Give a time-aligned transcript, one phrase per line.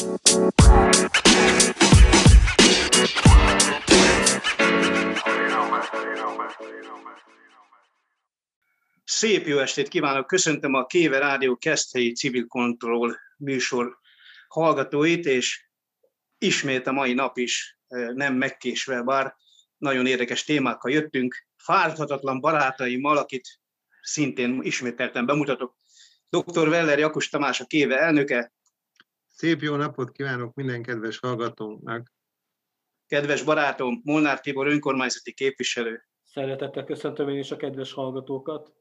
[0.00, 0.16] Szép
[9.46, 10.26] jó estét kívánok!
[10.26, 13.98] Köszöntöm a Kéve Rádió Keszthelyi Civil Control műsor
[14.48, 15.68] hallgatóit, és
[16.38, 17.78] ismét a mai nap is
[18.14, 19.34] nem megkésve, bár
[19.78, 21.46] nagyon érdekes témákkal jöttünk.
[21.56, 23.48] Fáradhatatlan barátaimmal, akit
[24.00, 25.76] szintén ismételten bemutatok.
[26.30, 26.68] Dr.
[26.68, 28.52] Weller Jakus Tamás, a Kéve elnöke.
[29.40, 32.12] Szép jó napot kívánok minden kedves hallgatónknak.
[33.06, 36.08] Kedves barátom, Molnár Tibor önkormányzati képviselő.
[36.24, 38.72] Szeretettel köszöntöm én is a kedves hallgatókat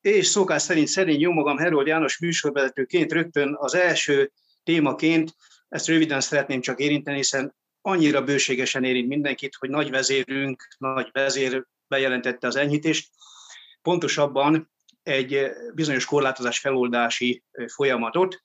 [0.00, 5.36] és szokás szerint szerint jó magam Herold János műsorvezetőként rögtön az első témaként,
[5.68, 11.66] ezt röviden szeretném csak érinteni, hiszen annyira bőségesen érint mindenkit, hogy nagy vezérünk, nagy vezér
[11.88, 13.10] bejelentette az enyhítést.
[13.82, 14.70] Pontosabban
[15.02, 18.42] egy bizonyos korlátozás feloldási folyamatot,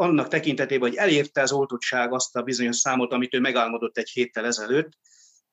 [0.00, 4.46] annak tekintetében, hogy elérte az oltottság azt a bizonyos számot, amit ő megálmodott egy héttel
[4.46, 4.90] ezelőtt,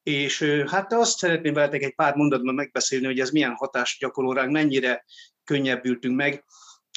[0.03, 4.51] és hát azt szeretném veletek egy pár mondatban megbeszélni, hogy ez milyen hatást gyakorol ránk,
[4.51, 5.05] mennyire
[5.43, 6.45] könnyebbültünk meg,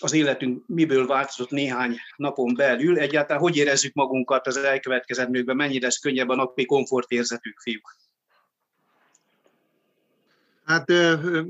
[0.03, 5.99] az életünk miből változott néhány napon belül, egyáltalán hogy érezzük magunkat az elkövetkezendőkben, mennyire ez
[5.99, 7.97] könnyebb a napi komfortérzetük, fiúk?
[10.71, 10.91] Hát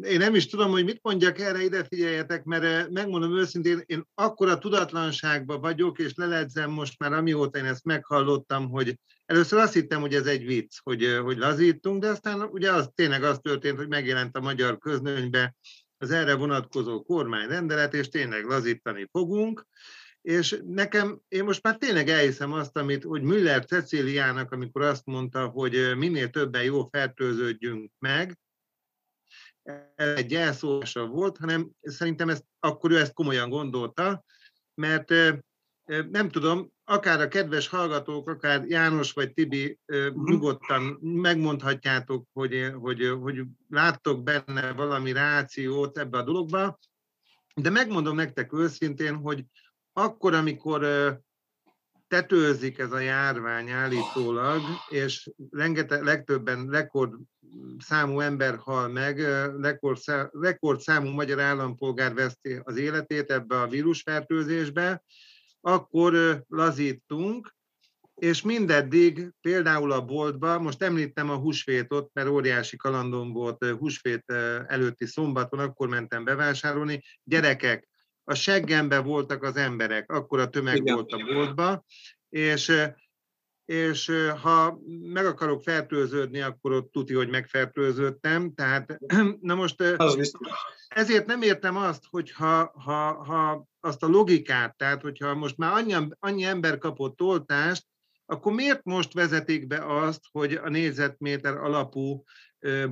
[0.05, 4.59] én nem is tudom, hogy mit mondjak erre, ide figyeljetek, mert megmondom őszintén, én akkora
[4.59, 10.15] tudatlanságban vagyok, és leledzem most már, amióta én ezt meghallottam, hogy először azt hittem, hogy
[10.15, 14.37] ez egy vicc, hogy, hogy lazítunk, de aztán ugye az tényleg az történt, hogy megjelent
[14.37, 15.55] a magyar közlönybe
[15.99, 19.67] az erre vonatkozó kormányrendelet, és tényleg lazítani fogunk,
[20.23, 25.47] és nekem, én most már tényleg elhiszem azt, amit, hogy Müller Ceciliának, amikor azt mondta,
[25.47, 28.39] hogy minél többen jó fertőződjünk meg,
[29.95, 34.25] egy elszólása volt, hanem szerintem ezt, akkor ő ezt komolyan gondolta,
[34.75, 35.13] mert
[36.11, 40.31] nem tudom, akár a kedves hallgatók, akár János vagy Tibi mhm.
[40.31, 46.79] nyugodtan megmondhatjátok, hogy, hogy, hogy láttok benne valami rációt ebbe a dologba,
[47.55, 49.45] de megmondom nektek őszintén, hogy
[49.93, 50.87] akkor, amikor
[52.09, 57.15] tetőzik ez a járvány állítólag, és rengeteg, legtöbben rekord
[57.79, 59.21] számú ember hal meg,
[59.61, 59.99] rekord,
[60.33, 65.03] rekord számú magyar állampolgár veszti az életét ebbe a vírusfertőzésbe,
[65.61, 67.55] akkor lazítunk,
[68.15, 74.25] és mindeddig például a boltba, most említem a húsvétot, mert óriási kalandom volt húsvét
[74.67, 77.03] előtti szombaton, akkor mentem bevásárolni.
[77.25, 77.89] Gyerekek,
[78.25, 80.95] a seggembe voltak az emberek, akkor a tömeg Igen.
[80.95, 81.85] volt a boltba,
[82.29, 82.73] és,
[83.71, 88.55] és ha meg akarok fertőződni, akkor ott tuti, hogy megfertőződtem.
[88.55, 88.99] Tehát,
[89.41, 89.83] na most
[90.89, 95.73] ezért nem értem azt, hogy ha, ha, ha azt a logikát, tehát hogyha most már
[95.73, 97.87] annyi, annyi ember kapott oltást,
[98.27, 102.25] akkor miért most vezetik be azt, hogy a négyzetméter alapú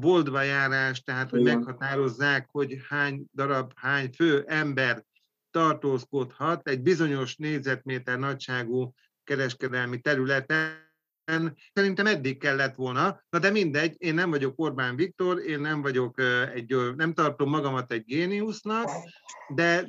[0.00, 5.04] boltba járás, tehát hogy meghatározzák, hogy hány darab, hány fő ember
[5.50, 8.94] tartózkodhat egy bizonyos négyzetméter nagyságú
[9.28, 10.86] kereskedelmi területen,
[11.72, 16.20] Szerintem eddig kellett volna, na de mindegy, én nem vagyok Orbán Viktor, én nem vagyok
[16.54, 18.88] egy, nem tartom magamat egy géniusznak,
[19.54, 19.88] de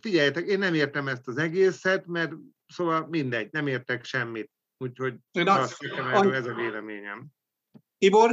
[0.00, 2.32] figyeljetek, én nem értem ezt az egészet, mert
[2.66, 4.50] szóval mindegy, nem értek semmit.
[4.78, 7.26] Úgyhogy azt nekem ez a véleményem.
[7.98, 8.30] Ibor?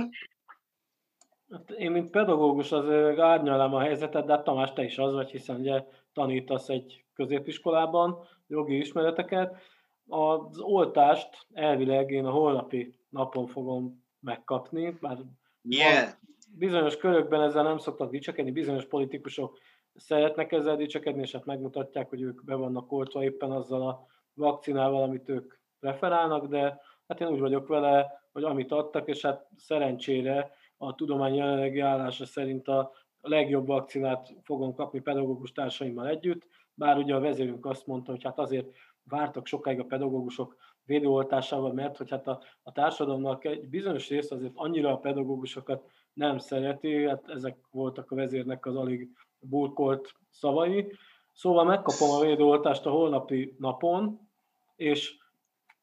[1.50, 2.86] Hát én, mint pedagógus, az
[3.20, 5.84] árnyalám a helyzetet, de hát Tamás, te is az vagy, hiszen ugye
[6.14, 9.56] tanítasz egy középiskolában jogi ismereteket,
[10.08, 15.18] az oltást elvileg én a holnapi napon fogom megkapni, már
[15.62, 16.10] yeah.
[16.58, 19.58] bizonyos körökben ezzel nem szoktak dicsekedni, bizonyos politikusok
[19.94, 25.04] szeretnek ezzel dicsekedni, és hát megmutatják, hogy ők be vannak oltva éppen azzal a vakcinával,
[25.04, 30.52] amit ők preferálnak, de hát én úgy vagyok vele, hogy amit adtak, és hát szerencsére
[30.78, 32.92] a tudomány jelenlegi állása szerint a
[33.22, 38.40] legjobb vakcinát fogom kapni pedagógus társaimmal együtt, bár ugye a vezérünk azt mondta, hogy hát
[38.40, 38.68] azért
[39.10, 44.52] vártak sokáig a pedagógusok védőoltásával, mert hogy hát a, a társadalomnak egy bizonyos rész azért
[44.56, 49.10] annyira a pedagógusokat nem szereti, hát ezek voltak a vezérnek az alig
[49.40, 50.92] burkolt szavai.
[51.34, 54.30] Szóval megkapom a védőoltást a holnapi napon,
[54.76, 55.18] és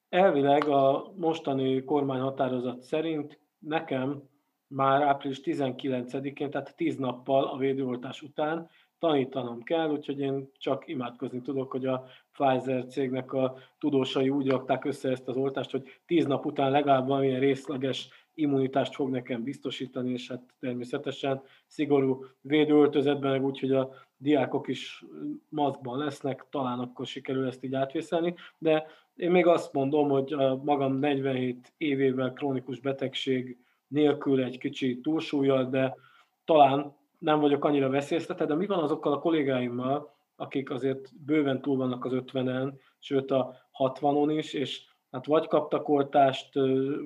[0.08, 4.22] elvileg a mostani kormányhatározat szerint nekem
[4.66, 11.40] már április 19-én, tehát 10 nappal a védőoltás után tanítanom kell, úgyhogy én csak imádkozni
[11.40, 16.26] tudok, hogy a Pfizer cégnek a tudósai úgy rakták össze ezt az oltást, hogy tíz
[16.26, 23.44] nap után legalább valamilyen részleges immunitást fog nekem biztosítani, és hát természetesen szigorú védőöltözetben, meg
[23.44, 25.04] úgy, hogy a diákok is
[25.48, 28.86] maszkban lesznek, talán akkor sikerül ezt így átvészelni, de
[29.16, 33.58] én még azt mondom, hogy a magam 47 évével krónikus betegség
[33.94, 35.96] nélkül egy kicsi túlsúlyjal, de
[36.44, 41.76] talán nem vagyok annyira veszélyeztetve, de mi van azokkal a kollégáimmal, akik azért bőven túl
[41.76, 46.54] vannak az 50-en, sőt a 60-on is, és hát vagy kaptak oltást,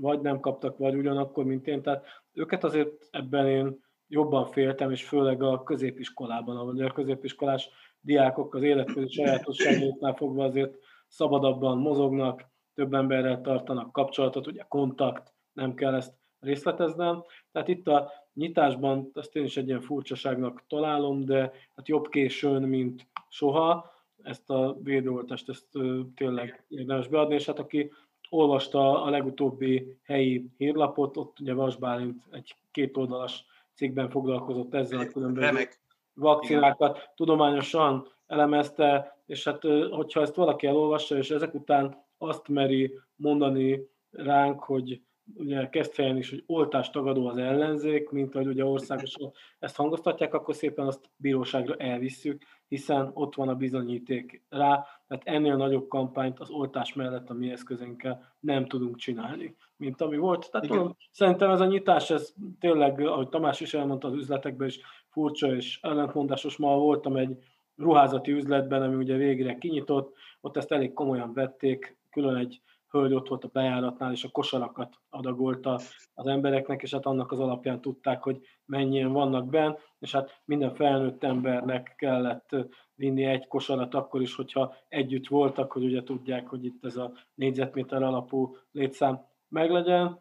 [0.00, 1.82] vagy nem kaptak, vagy ugyanakkor, mint én.
[1.82, 7.68] Tehát őket azért ebben én jobban féltem, és főleg a középiskolában, ahol a középiskolás
[8.00, 12.44] diákok az életközi sajátosságoknál fogva azért szabadabban mozognak,
[12.74, 17.24] több emberrel tartanak kapcsolatot, ugye kontakt, nem kell ezt részleteznem.
[17.52, 22.62] Tehát itt a nyitásban azt én is egy ilyen furcsaságnak találom, de hát jobb későn,
[22.62, 23.90] mint soha.
[24.22, 25.68] Ezt a védőoltást ezt
[26.14, 27.92] tényleg érdemes beadni, és hát aki
[28.30, 33.44] olvasta a legutóbbi helyi hírlapot, ott ugye Vas Bálint egy kétoldalas
[33.74, 35.80] cikkben foglalkozott ezzel a különböző Remek.
[36.14, 43.88] vakcinákat, tudományosan elemezte, és hát hogyha ezt valaki elolvassa, és ezek után azt meri mondani
[44.10, 45.02] ránk, hogy
[45.34, 50.54] ugye Keszthelyen is, hogy oltást tagadó az ellenzék, mint ahogy ugye országosan ezt hangoztatják, akkor
[50.54, 56.50] szépen azt bíróságra elvisszük, hiszen ott van a bizonyíték rá, mert ennél nagyobb kampányt az
[56.50, 60.50] oltás mellett a mi eszközünkkel nem tudunk csinálni, mint ami volt.
[60.50, 64.80] Tehát tudom, szerintem ez a nyitás, ez tényleg, ahogy Tamás is elmondta az üzletekben is
[65.08, 66.56] furcsa és ellentmondásos.
[66.56, 67.38] Ma voltam egy
[67.76, 72.60] ruházati üzletben, ami ugye végre kinyitott, ott ezt elég komolyan vették, külön egy
[72.90, 75.78] hölgy ott volt a bejáratnál, és a kosarakat adagolta
[76.14, 80.74] az embereknek, és hát annak az alapján tudták, hogy mennyien vannak benn, és hát minden
[80.74, 82.56] felnőtt embernek kellett
[82.94, 87.12] vinni egy kosarat akkor is, hogyha együtt voltak, hogy ugye tudják, hogy itt ez a
[87.34, 90.20] négyzetméter alapú létszám meglegyen.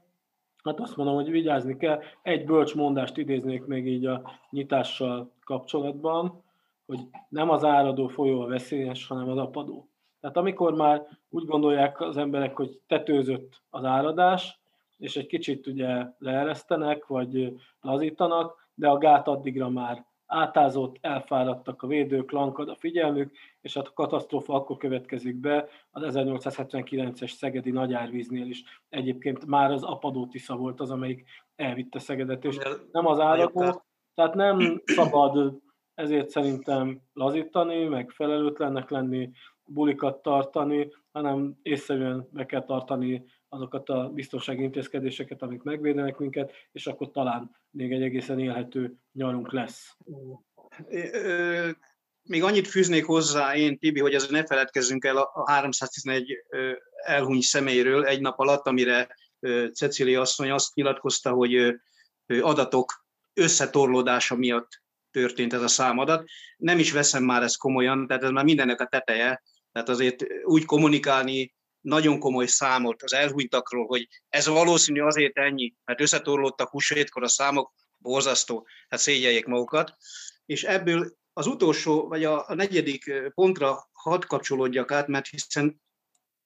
[0.64, 2.00] Hát azt mondom, hogy vigyázni kell.
[2.22, 6.44] Egy bölcs mondást idéznék még így a nyitással kapcsolatban,
[6.86, 7.00] hogy
[7.30, 9.90] nem az áradó folyó a veszélyes, hanem az apadó.
[10.28, 14.60] Tehát amikor már úgy gondolják az emberek, hogy tetőzött az áradás,
[14.98, 21.88] és egy kicsit ugye leeresztenek, vagy lazítanak, de a gát addigra már átázott, elfáradtak a
[21.88, 23.32] védők, lankad a figyelmük,
[23.62, 28.64] és hát a katasztrófa akkor következik be, az 1879-es Szegedi nagyárvíznél is.
[28.90, 31.26] Egyébként már az apadó Tisza volt az, amelyik
[31.56, 32.58] elvitte Szegedet, és
[32.92, 33.84] nem az áradó,
[34.16, 35.62] tehát nem szabad
[35.94, 39.32] ezért szerintem lazítani, meg felelőtlennek lenni,
[39.68, 46.88] bulikat tartani, hanem észszerűen meg kell tartani azokat a biztonsági intézkedéseket, amik megvédenek minket, és
[46.88, 49.98] akkor talán még egy egészen élhető nyarunk lesz.
[52.22, 56.46] Még annyit fűznék hozzá én, Tibi, hogy ezzel ne feledkezzünk el a 311
[57.06, 59.08] elhuny személyről egy nap alatt, amire
[59.74, 61.76] Cecília asszony azt nyilatkozta, hogy
[62.42, 64.70] adatok összetorlódása miatt
[65.12, 66.30] történt ez a számadat.
[66.58, 69.44] Nem is veszem már ezt komolyan, tehát ez már mindennek a teteje,
[69.78, 76.02] tehát azért úgy kommunikálni nagyon komoly számot az elhunytakról, hogy ez valószínű azért ennyi, mert
[76.02, 79.96] összetorlódtak húsvétkor a számok, borzasztó, hát szégyeljék magukat.
[80.46, 85.82] És ebből az utolsó, vagy a, a negyedik pontra hadd kapcsolódjak át, mert hiszen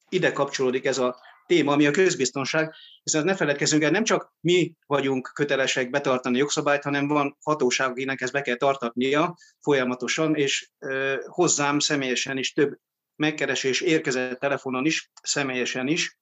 [0.09, 2.73] ide kapcsolódik ez a téma, ami a közbiztonság,
[3.03, 8.21] hiszen ne feledkezzünk el, nem csak mi vagyunk kötelesek betartani jogszabályt, hanem van hatóság, akinek
[8.21, 12.79] ezt be kell tartatnia folyamatosan, és ö, hozzám személyesen is több
[13.21, 16.17] megkeresés érkezett telefonon is, személyesen is,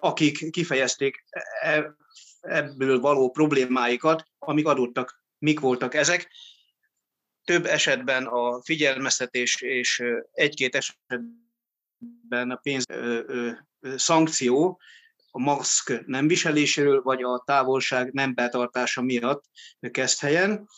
[0.00, 1.24] akik kifejezték
[1.60, 1.94] e,
[2.40, 6.30] ebből való problémáikat, amik adottak, mik voltak ezek.
[7.44, 12.84] Több esetben a figyelmeztetés és egy-két esetben a pénz
[13.96, 14.80] szankció
[15.30, 19.44] a maszk nem viseléséről, vagy a távolság nem betartása miatt
[19.90, 20.68] kezd helyen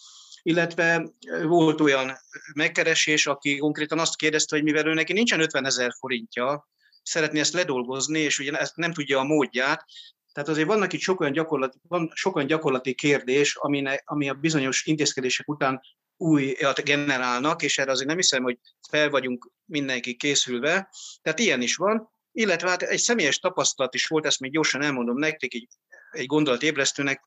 [0.44, 1.08] illetve
[1.42, 2.12] volt olyan
[2.54, 6.68] megkeresés, aki konkrétan azt kérdezte, hogy mivel ő neki nincsen 50 ezer forintja,
[7.02, 9.84] szeretné ezt ledolgozni, és ugye ezt nem tudja a módját,
[10.32, 14.34] tehát azért vannak itt sok olyan gyakorlati, van sok olyan gyakorlati kérdés, amine, ami a
[14.34, 15.80] bizonyos intézkedések után
[16.16, 18.58] újat generálnak, és erre azért nem hiszem, hogy
[18.90, 20.90] fel vagyunk mindenki készülve.
[21.22, 22.08] Tehát ilyen is van.
[22.32, 25.68] Illetve hát egy személyes tapasztalat is volt, ezt még gyorsan elmondom nektek, egy,
[26.10, 27.24] egy gondolatébresztőnek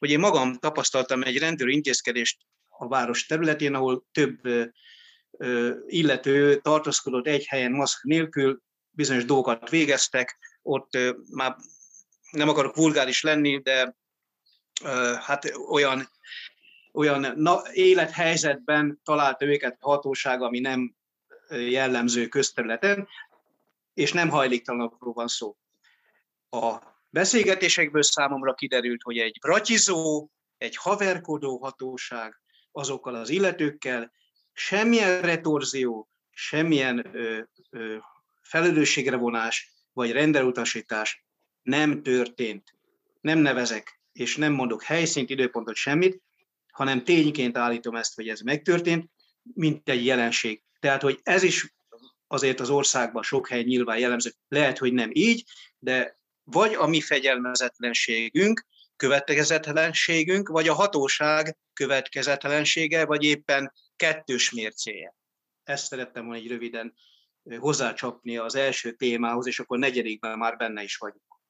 [0.00, 2.38] hogy én magam tapasztaltam egy rendőr intézkedést
[2.68, 4.40] a város területén, ahol több
[5.86, 10.98] illető tartózkodott egy helyen maszk nélkül, bizonyos dolgokat végeztek, ott
[11.30, 11.56] már
[12.30, 13.96] nem akarok vulgáris lenni, de
[15.20, 16.08] hát olyan,
[16.92, 20.94] olyan na, élethelyzetben találta őket hatóság, ami nem
[21.48, 23.08] jellemző közterületen,
[23.94, 25.56] és nem hajléktalanokról van szó.
[26.50, 32.40] A beszélgetésekből számomra kiderült, hogy egy bratizó, egy haverkodó hatóság
[32.72, 34.12] azokkal az illetőkkel
[34.52, 37.40] Semmilyen retorzió, semmilyen ö,
[37.70, 37.96] ö,
[38.42, 41.24] felelősségre vonás, vagy rendelutasítás
[41.62, 42.74] nem történt.
[43.20, 46.22] Nem nevezek, és nem mondok helyszínt, időpontot, semmit,
[46.72, 49.10] hanem tényként állítom ezt, hogy ez megtörtént,
[49.54, 50.62] mint egy jelenség.
[50.80, 51.74] Tehát, hogy ez is
[52.26, 55.44] azért az országban sok hely nyilván jellemző, lehet, hogy nem így,
[55.78, 56.19] de
[56.50, 58.66] vagy a mi fegyelmezetlenségünk,
[58.96, 65.14] következetlenségünk, vagy a hatóság következetlensége, vagy éppen kettős mércéje.
[65.62, 66.94] Ezt szerettem volna egy röviden
[67.58, 71.40] hozzácsapni az első témához, és akkor negyedikben már benne is vagyunk.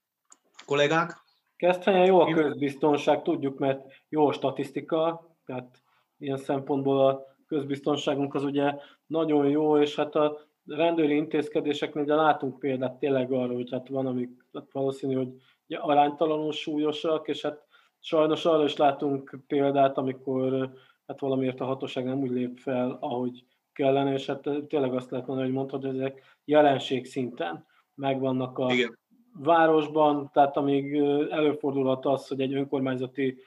[0.65, 1.17] Kollégák?
[1.57, 5.83] Kezdhelyen jó a közbiztonság, tudjuk, mert jó a statisztika, tehát
[6.19, 8.75] ilyen szempontból a közbiztonságunk az ugye
[9.07, 14.07] nagyon jó, és hát a rendőri intézkedéseknél de látunk példát tényleg arra, hogy hát van,
[14.07, 15.29] amik hát valószínű, hogy
[15.69, 17.67] ugye aránytalanul súlyosak, és hát
[17.99, 20.73] sajnos arra is látunk példát, amikor
[21.07, 25.27] hát valamiért a hatóság nem úgy lép fel, ahogy kellene, és hát tényleg azt lehet
[25.27, 28.99] mondani, hogy mondhatod, hogy ezek jelenség szinten megvannak a Igen.
[29.39, 30.95] városban, tehát amíg
[31.31, 33.39] előfordulhat az, hogy egy önkormányzati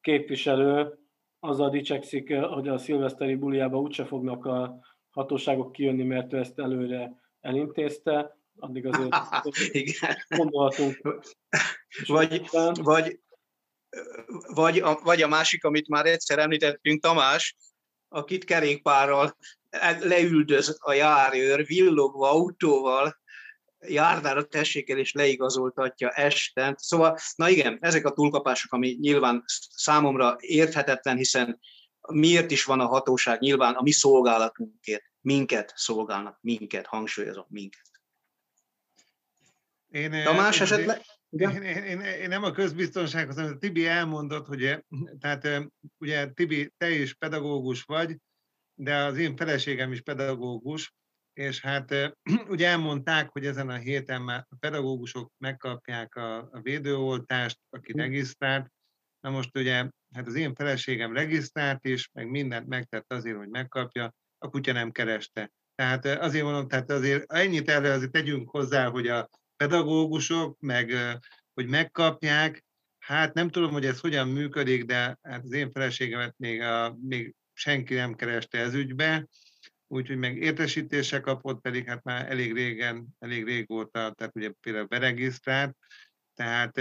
[0.00, 0.98] képviselő
[1.40, 4.78] azzal dicsekszik, hogy a szilveszteri buliába úgyse fognak a
[5.20, 9.14] hatóságok kijönni, mert ő ezt előre elintézte, addig azért
[9.82, 10.16] Igen.
[10.28, 11.26] gondolhatunk.
[12.06, 13.20] Vagy, vagy,
[14.54, 17.56] vagy, a, vagy a másik, amit már egyszer említettünk, Tamás,
[18.08, 19.36] akit kerékpárral
[20.00, 23.18] leüldöz a járőr, villogva autóval,
[23.78, 26.74] járdára tessék el és leigazoltatja este.
[26.78, 29.42] Szóval, na igen, ezek a túlkapások, ami nyilván
[29.74, 31.60] számomra érthetetlen, hiszen
[32.12, 37.90] miért is van a hatóság nyilván a mi szolgálatunkért, minket szolgálnak, minket, hangsúlyozom, minket.
[39.88, 41.02] Én, Tamás esetleg?
[41.28, 44.84] Én, én, én, én nem a közbiztonsághoz, hanem Tibi elmondott, hogy
[45.18, 48.16] tehát ugye Tibi, te is pedagógus vagy,
[48.74, 50.94] de az én feleségem is pedagógus,
[51.32, 51.94] és hát
[52.54, 57.98] ugye elmondták, hogy ezen a héten már a pedagógusok megkapják a, a védőoltást, aki hm.
[57.98, 58.72] regisztrált.
[59.20, 64.14] Na most ugye, hát az én feleségem regisztrált is, meg mindent megtett azért, hogy megkapja,
[64.42, 65.52] a kutya nem kereste.
[65.74, 70.92] Tehát azért mondom, tehát azért ennyit erre azért tegyünk hozzá, hogy a pedagógusok, meg
[71.54, 72.64] hogy megkapják,
[72.98, 77.34] hát nem tudom, hogy ez hogyan működik, de hát az én feleségemet még, a, még
[77.52, 79.28] senki nem kereste ez ügybe,
[79.86, 85.76] úgyhogy meg értesítése kapott, pedig hát már elég régen, elég régóta, tehát ugye például beregisztrált,
[86.34, 86.80] tehát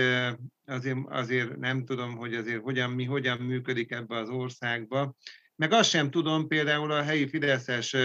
[0.66, 5.16] azért, azért nem tudom, hogy azért hogyan, mi hogyan működik ebbe az országba.
[5.60, 7.96] Meg azt sem tudom, például a helyi Fideszes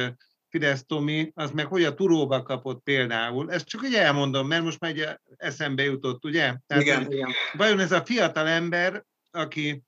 [0.48, 3.52] Fidesz Tomi, az meg hogy a turóba kapott például.
[3.52, 6.56] Ezt csak ugye elmondom, mert most már egy eszembe jutott, ugye?
[6.66, 7.30] Tehát, igen, igen.
[7.52, 9.82] Vajon ez a fiatal ember, aki,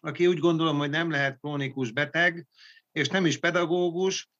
[0.00, 2.46] aki úgy gondolom, hogy nem lehet krónikus beteg,
[2.92, 4.30] és nem is pedagógus,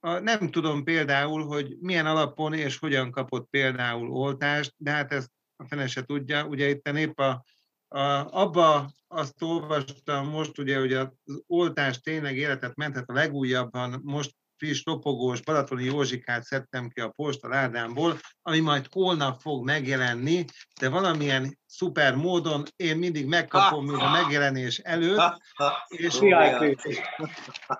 [0.00, 5.64] nem tudom például, hogy milyen alapon és hogyan kapott például oltást, de hát ezt a
[5.64, 6.46] fene se tudja.
[6.46, 7.44] Ugye itt épp a,
[7.88, 8.00] a,
[8.40, 11.08] abba azt olvastam most, ugye, hogy az
[11.46, 17.48] oltás tényleg életet menthet a legújabban, most friss, ropogós Balatoni Józsikát szedtem ki a posta
[17.48, 20.44] ládámból, ami majd holnap fog megjelenni,
[20.80, 25.42] de valamilyen szuper módon én mindig megkapom még a megjelenés előtt,
[25.88, 26.18] és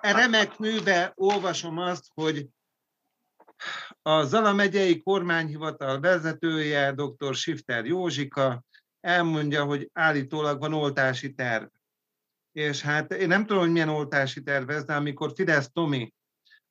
[0.01, 2.47] e remek műbe olvasom azt, hogy
[4.01, 7.35] a Zala megyei kormányhivatal vezetője, dr.
[7.35, 8.63] Sifter Józsika
[9.01, 11.65] elmondja, hogy állítólag van oltási terv.
[12.51, 16.13] És hát én nem tudom, hogy milyen oltási terv ez, de amikor Fidesz Tomi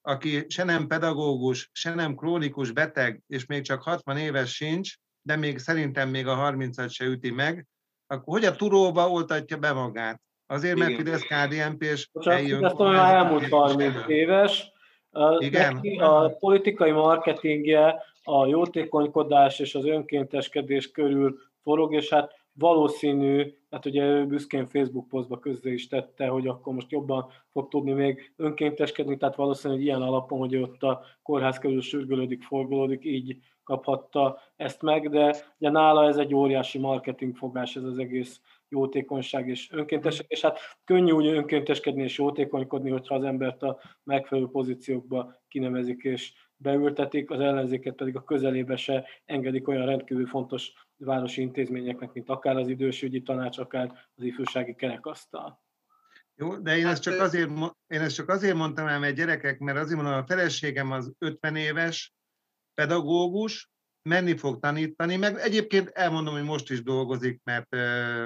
[0.09, 5.37] aki se nem pedagógus, se nem krónikus beteg, és még csak 60 éves sincs, de
[5.37, 7.67] még szerintem még a 30-at se üti meg,
[8.07, 10.21] akkor hogy a turóba oltatja be magát?
[10.47, 12.65] Azért, mert Fidesz KDNP és eljön...
[12.65, 14.73] Ezt már elmúlt 30 éves.
[15.39, 15.75] Igen.
[15.75, 23.87] Neki a politikai marketingje a jótékonykodás és az önkénteskedés körül forog, és hát valószínű, hát
[23.87, 28.33] ugye ő büszkén Facebook posztba közzé is tette, hogy akkor most jobban fog tudni még
[28.37, 34.39] önkénteskedni, tehát valószínű, hogy ilyen alapon, hogy ott a kórház körül sürgölődik, forgolódik, így kaphatta
[34.57, 40.27] ezt meg, de ugye nála ez egy óriási marketingfogás, ez az egész jótékonyság és önkéntesek,
[40.29, 46.33] és hát könnyű úgy önkénteskedni és jótékonykodni, hogyha az embert a megfelelő pozíciókba kinevezik és
[46.59, 52.57] beültetik, az ellenzéket pedig a közelébe se engedik olyan rendkívül fontos városi intézményeknek, mint akár
[52.57, 55.63] az idősügyi tanács, akár az ifjúsági kerekasztal.
[56.35, 57.51] Jó, de én, hát, ezt csak azért,
[57.87, 61.57] én ezt csak azért mondtam el, mert gyerekek, mert azért mondom, a feleségem az 50
[61.57, 62.15] éves
[62.75, 63.71] pedagógus,
[64.03, 67.71] menni fog tanítani, meg egyébként elmondom, hogy most is dolgozik, mert,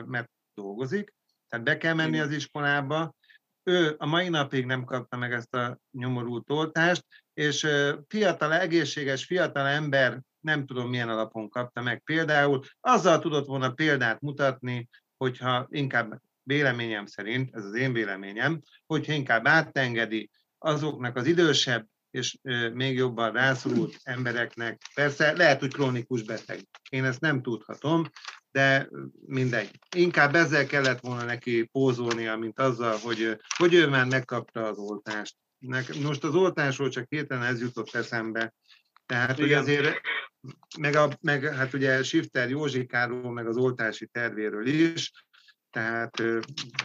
[0.07, 1.15] mert dolgozik,
[1.49, 3.15] tehát be kell menni az iskolába,
[3.63, 7.67] ő a mai napig nem kapta meg ezt a nyomorult oltást, és
[8.09, 14.21] fiatal, egészséges fiatal ember nem tudom milyen alapon kapta meg például, azzal tudott volna példát
[14.21, 21.87] mutatni, hogyha inkább véleményem szerint, ez az én véleményem, hogyha inkább átengedi azoknak az idősebb
[22.11, 22.39] és
[22.73, 24.83] még jobban rászorult embereknek.
[24.95, 26.61] Persze lehet, hogy krónikus beteg.
[26.91, 28.05] Én ezt nem tudhatom,
[28.53, 28.89] de
[29.27, 29.71] mindegy.
[29.97, 35.37] Inkább ezzel kellett volna neki pózolnia, mint azzal, hogy, hogy ő már megkapta az oltást.
[36.03, 38.55] Most az oltásról csak héten ez jutott eszembe.
[39.07, 39.41] Tehát, Igen.
[39.41, 40.01] hogy azért,
[40.79, 45.13] meg, a, meg hát ugye Shifter Józsikáról, meg az oltási tervéről is,
[45.71, 46.23] tehát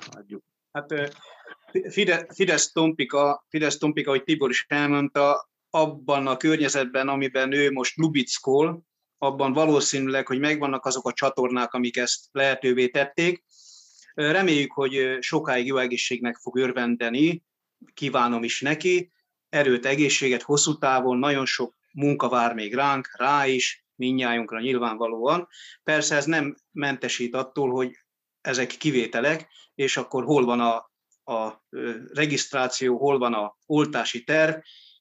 [0.10, 0.44] adjuk.
[0.72, 1.18] Hát
[2.34, 8.87] Fidesz Tompika, Fidesz Tompika, hogy Tibor is elmondta, abban a környezetben, amiben ő most lubickol,
[9.18, 13.44] abban valószínűleg, hogy megvannak azok a csatornák, amik ezt lehetővé tették.
[14.14, 17.44] Reméljük, hogy sokáig jó egészségnek fog örvendeni,
[17.94, 19.12] kívánom is neki,
[19.50, 25.48] erőt, egészséget hosszú távon, nagyon sok munka vár még ránk, rá is, minnyájunkra nyilvánvalóan.
[25.84, 27.92] Persze ez nem mentesít attól, hogy
[28.42, 30.92] ezek kivételek, és akkor hol van a,
[31.34, 31.64] a
[32.14, 34.56] regisztráció, hol van a oltási terv,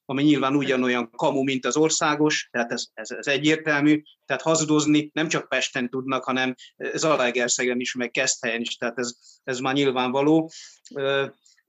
[0.09, 5.27] ami nyilván ugyanolyan kamu, mint az országos, tehát ez, ez, ez egyértelmű, tehát hazudozni nem
[5.27, 6.55] csak Pesten tudnak, hanem
[6.93, 10.51] Zalaegerszegen is, meg Keszthelyen is, tehát ez, ez már nyilvánvaló.
[10.95, 11.25] Ö,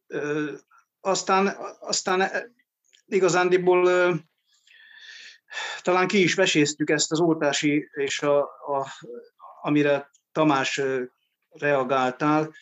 [0.07, 0.52] ö,
[1.00, 2.30] aztán, aztán
[3.07, 4.14] igazándiból ö,
[5.83, 8.87] talán ki is veséztük ezt az oltási, és a, a,
[9.62, 10.80] amire Tamás
[11.49, 12.54] reagáltál.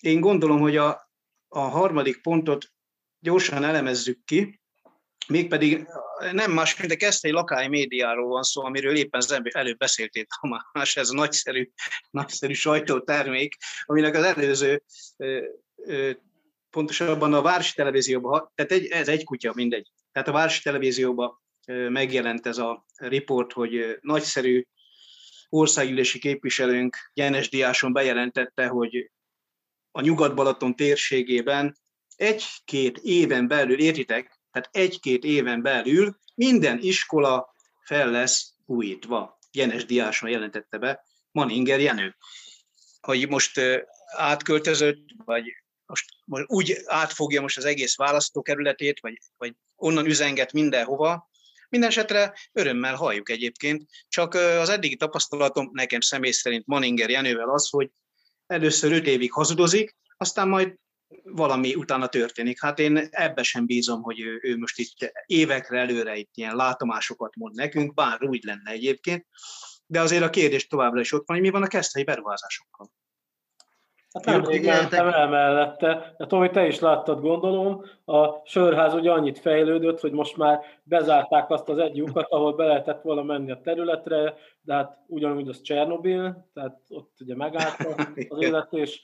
[0.00, 1.10] Én gondolom, hogy a,
[1.48, 2.72] a harmadik pontot
[3.18, 4.62] gyorsan elemezzük ki,
[5.26, 5.86] mégpedig
[6.32, 10.96] nem más, mint a Keszthely lakály médiáról van szó, amiről éppen az előbb beszéltél, Tamás,
[10.96, 11.70] ez a nagyszerű,
[12.10, 14.82] nagyszerű sajtótermék, aminek az előző
[16.70, 19.90] pontosabban a Városi Televízióban, tehát egy, ez egy kutya, mindegy.
[20.12, 21.42] Tehát a Városi Televízióban
[21.88, 24.64] megjelent ez a riport, hogy nagyszerű
[25.48, 29.10] országgyűlési képviselőnk Jenes Diáson bejelentette, hogy
[29.90, 31.76] a Nyugat-Balaton térségében
[32.16, 39.38] egy-két éven belül, értitek, tehát egy-két éven belül minden iskola fel lesz újítva.
[39.52, 42.16] Jenes Diáson jelentette be Maninger Jenő.
[43.00, 43.60] Hogy most
[44.16, 45.44] átköltözött, vagy
[45.86, 51.32] most, most úgy átfogja most az egész választókerületét, vagy, vagy onnan üzenget mindenhova,
[51.68, 57.90] Mindenesetre örömmel halljuk egyébként, csak az eddigi tapasztalatom nekem személy szerint Maninger Jenővel az, hogy
[58.46, 60.74] először öt évig hazudozik, aztán majd
[61.22, 62.60] valami utána történik.
[62.60, 67.36] Hát én ebbe sem bízom, hogy ő, ő most itt évekre előre itt ilyen látomásokat
[67.36, 69.26] mond nekünk, bár úgy lenne egyébként,
[69.86, 72.90] de azért a kérdés továbbra is ott van, hogy mi van a keszthelyi beruházásokkal.
[74.14, 76.14] Hát nem mentem el mellette.
[76.18, 77.84] De Tomi, te is láttad, gondolom.
[78.04, 82.64] A sörház ugye annyit fejlődött, hogy most már bezárták azt az egy lyukat, ahol be
[82.64, 87.76] lehetett volna menni a területre, de hát ugyanúgy az Csernobil, tehát ott ugye megállt
[88.28, 89.00] az élet, és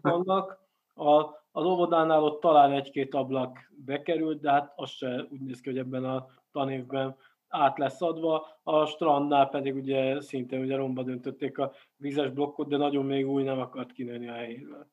[0.00, 0.58] vannak.
[0.94, 5.68] A, az óvodánál ott talán egy-két ablak bekerült, de hát az se úgy néz ki,
[5.68, 7.16] hogy ebben a tanévben
[7.48, 12.76] át lesz adva, a strandnál pedig ugye szintén ugye romba döntötték a vízes blokkot, de
[12.76, 14.90] nagyon még új nem akart kinőni a helyéről.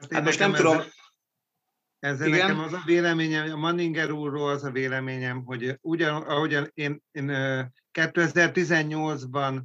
[0.00, 0.76] Hát, hát most nem tudom,
[1.98, 2.38] ezzel Igen?
[2.38, 7.32] nekem az a véleményem, a Manninger úrról az a véleményem, hogy ugyan, ahogyan én, én
[7.92, 9.60] 2018-ban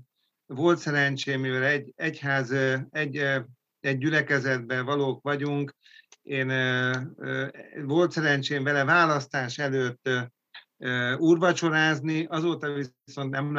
[0.46, 2.52] volt szerencsém, mivel egy egyház,
[2.92, 3.24] egy,
[3.86, 5.76] egy gyülekezetben valók vagyunk,
[6.22, 6.48] én
[7.86, 10.10] volt szerencsém vele választás előtt
[11.18, 12.74] úrvacsorázni, azóta
[13.06, 13.54] viszont nem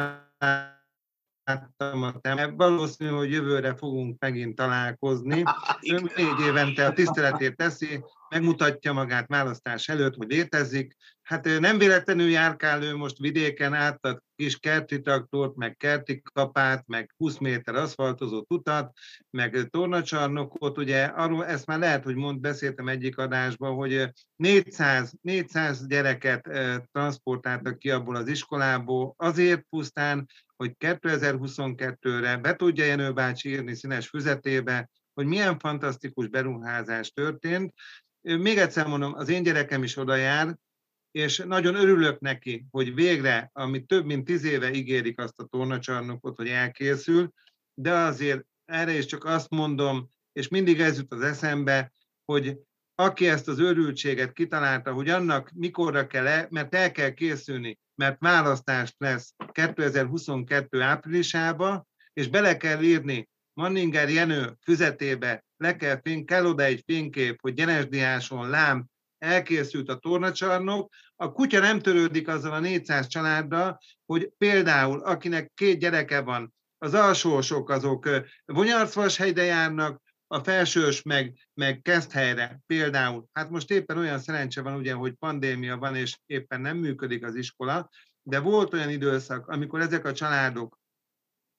[1.45, 2.53] láttam a temet.
[2.55, 5.43] Valószínű, hogy jövőre fogunk megint találkozni.
[5.91, 10.95] Ön négy évente a tiszteletét teszi, megmutatja magát választás előtt, hogy létezik.
[11.27, 16.87] Hát nem véletlenül járkál ő most vidéken át a kis kerti traktort, meg kerti kapát,
[16.87, 18.97] meg 20 méter aszfaltozott utat,
[19.29, 25.87] meg tornacsarnokot, ugye arról ezt már lehet, hogy mond, beszéltem egyik adásban, hogy 400, 400
[25.87, 26.49] gyereket
[26.91, 34.07] transportáltak ki abból az iskolából, azért pusztán, hogy 2022-re be tudja Jenő bácsi írni színes
[34.07, 37.73] füzetébe, hogy milyen fantasztikus beruházás történt,
[38.21, 40.57] még egyszer mondom, az én gyerekem is oda jár,
[41.17, 46.37] és nagyon örülök neki, hogy végre, ami több mint tíz éve ígérik azt a tornacsarnokot,
[46.37, 47.31] hogy elkészül,
[47.73, 51.91] de azért erre is csak azt mondom, és mindig ez jut az eszembe,
[52.25, 52.57] hogy
[52.95, 58.19] aki ezt az örültséget kitalálta, hogy annak mikorra kell, el, mert el kell készülni, mert
[58.19, 66.45] választást lesz 2022 áprilisába, és bele kell írni Manninger Jenő füzetébe le kell, fény, kell
[66.45, 68.85] oda egy fénykép, hogy Genesdiáson lám
[69.17, 75.79] elkészült a tornacsarnok, a kutya nem törődik azzal a 400 családdal, hogy például akinek két
[75.79, 78.09] gyereke van, az alsósok azok
[78.45, 82.59] Vonyarcvashegyre járnak, a felsős meg, meg kezd helyre.
[82.65, 87.25] Például, hát most éppen olyan szerencse van ugye, hogy pandémia van, és éppen nem működik
[87.25, 87.89] az iskola,
[88.23, 90.76] de volt olyan időszak, amikor ezek a családok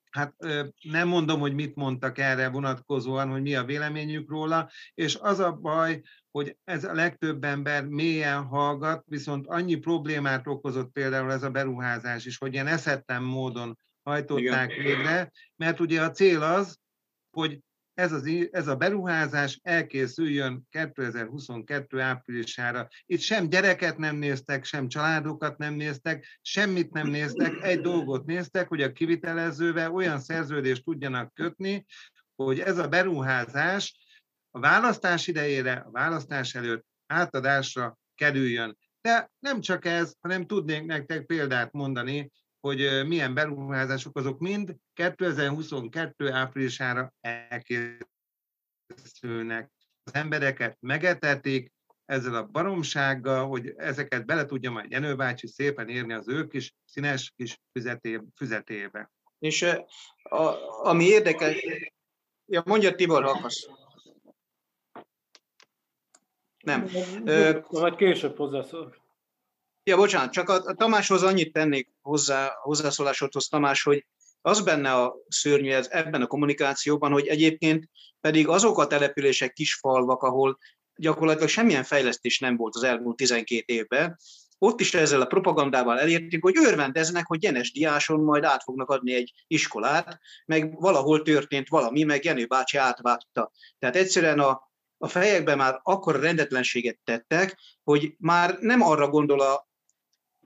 [0.09, 0.35] hát
[0.81, 5.51] nem mondom, hogy mit mondtak erre vonatkozóan, hogy mi a véleményük róla, és az a
[5.51, 11.49] baj, hogy ez a legtöbb ember mélyen hallgat, viszont annyi problémát okozott például ez a
[11.49, 14.83] beruházás is, hogy ilyen eszetlen módon hajtották Igen.
[14.83, 16.79] végre, mert ugye a cél az,
[17.29, 17.59] hogy
[17.99, 22.87] ez, az, ez a beruházás elkészüljön 2022 áprilisára.
[23.05, 28.67] Itt sem gyereket nem néztek, sem családokat nem néztek, semmit nem néztek, egy dolgot néztek,
[28.67, 31.85] hogy a kivitelezővel olyan szerződést tudjanak kötni,
[32.35, 33.97] hogy ez a beruházás
[34.51, 38.77] a választás idejére, a választás előtt átadásra kerüljön.
[39.01, 46.31] De nem csak ez, hanem tudnék nektek példát mondani hogy milyen beruházások azok mind 2022
[46.31, 48.07] áprilisára elkészülnek.
[50.03, 51.73] Az embereket megetetik
[52.05, 56.73] ezzel a baromsággal, hogy ezeket bele tudja majd Jenő bácsi szépen érni az ő kis
[56.85, 58.23] színes kis füzetébe.
[58.35, 59.11] füzetébe.
[59.39, 59.61] És
[60.23, 60.43] a,
[60.87, 61.65] ami érdekes,
[62.45, 63.67] ja, mondja Tibor Hakasz.
[66.63, 66.89] Nem.
[67.67, 68.98] Vagy később hozzászól.
[69.83, 74.05] Ja, bocsánat, csak a, a Tamáshoz annyit tennék hozzá, hozzászólásodhoz, Tamás, hogy
[74.41, 77.89] az benne a szörnyű ez, ebben a kommunikációban, hogy egyébként
[78.21, 80.57] pedig azok a települések, kisfalvak, ahol
[80.95, 84.17] gyakorlatilag semmilyen fejlesztés nem volt az elmúlt 12 évben,
[84.57, 89.13] ott is ezzel a propagandával elértük, hogy örvendeznek, hogy Genes Diáson majd át fognak adni
[89.13, 93.51] egy iskolát, meg valahol történt valami, meg Jenő bácsi átvágta.
[93.79, 99.68] Tehát egyszerűen a, a fejekben már akkor rendetlenséget tettek, hogy már nem arra gondol a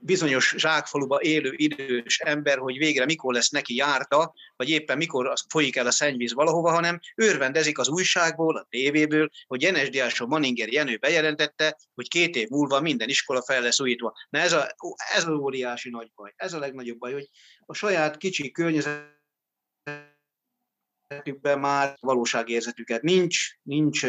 [0.04, 5.76] bizonyos zsákfaluba élő idős ember, hogy végre mikor lesz neki járta, vagy éppen mikor folyik
[5.76, 11.78] el a szennyvíz valahova, hanem örvendezik az újságból, a tévéből, hogy Diásó Maninger Jenő bejelentette,
[11.94, 14.14] hogy két év múlva minden iskola fel lesz újítva.
[14.30, 14.74] Na ez a,
[15.14, 16.32] ez a óriási nagy baj.
[16.36, 17.28] Ez a legnagyobb baj, hogy
[17.60, 19.12] a saját kicsi környezet
[21.58, 24.06] már valóságérzetüket nincs, nincs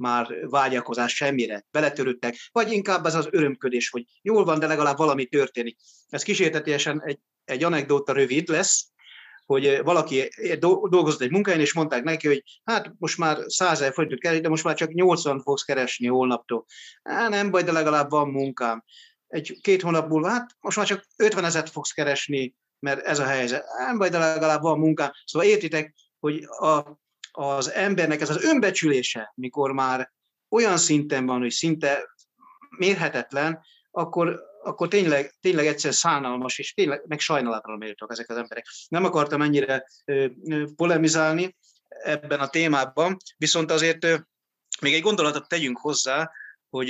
[0.00, 5.26] már vágyakozás semmire, beletörődtek, vagy inkább ez az örömködés, hogy jól van, de legalább valami
[5.26, 5.78] történik.
[6.08, 8.90] Ez kísértetésen egy, egy anekdóta rövid lesz,
[9.46, 10.28] hogy valaki
[10.88, 14.48] dolgozott egy munkáján, és mondták neki, hogy hát most már 100 ezer forintot keres, de
[14.48, 16.66] most már csak 80 fogsz keresni holnaptól.
[17.02, 18.84] Á, nem baj, de legalább van munkám.
[19.26, 23.64] Egy-két hónap múlva, hát most már csak 50 ezeret fogsz keresni, mert ez a helyzet.
[23.78, 25.10] Nem baj, de legalább van munkám.
[25.24, 30.12] Szóval értitek, hogy a, az embernek ez az önbecsülése, mikor már
[30.48, 32.08] olyan szinten van, hogy szinte
[32.68, 38.66] mérhetetlen, akkor, akkor tényleg, tényleg egyszer szánalmas, és tényleg meg sajnálatra méltók ezek az emberek.
[38.88, 39.86] Nem akartam ennyire
[40.76, 41.56] polemizálni
[41.88, 44.06] ebben a témában, viszont azért
[44.80, 46.30] még egy gondolatot tegyünk hozzá,
[46.68, 46.88] hogy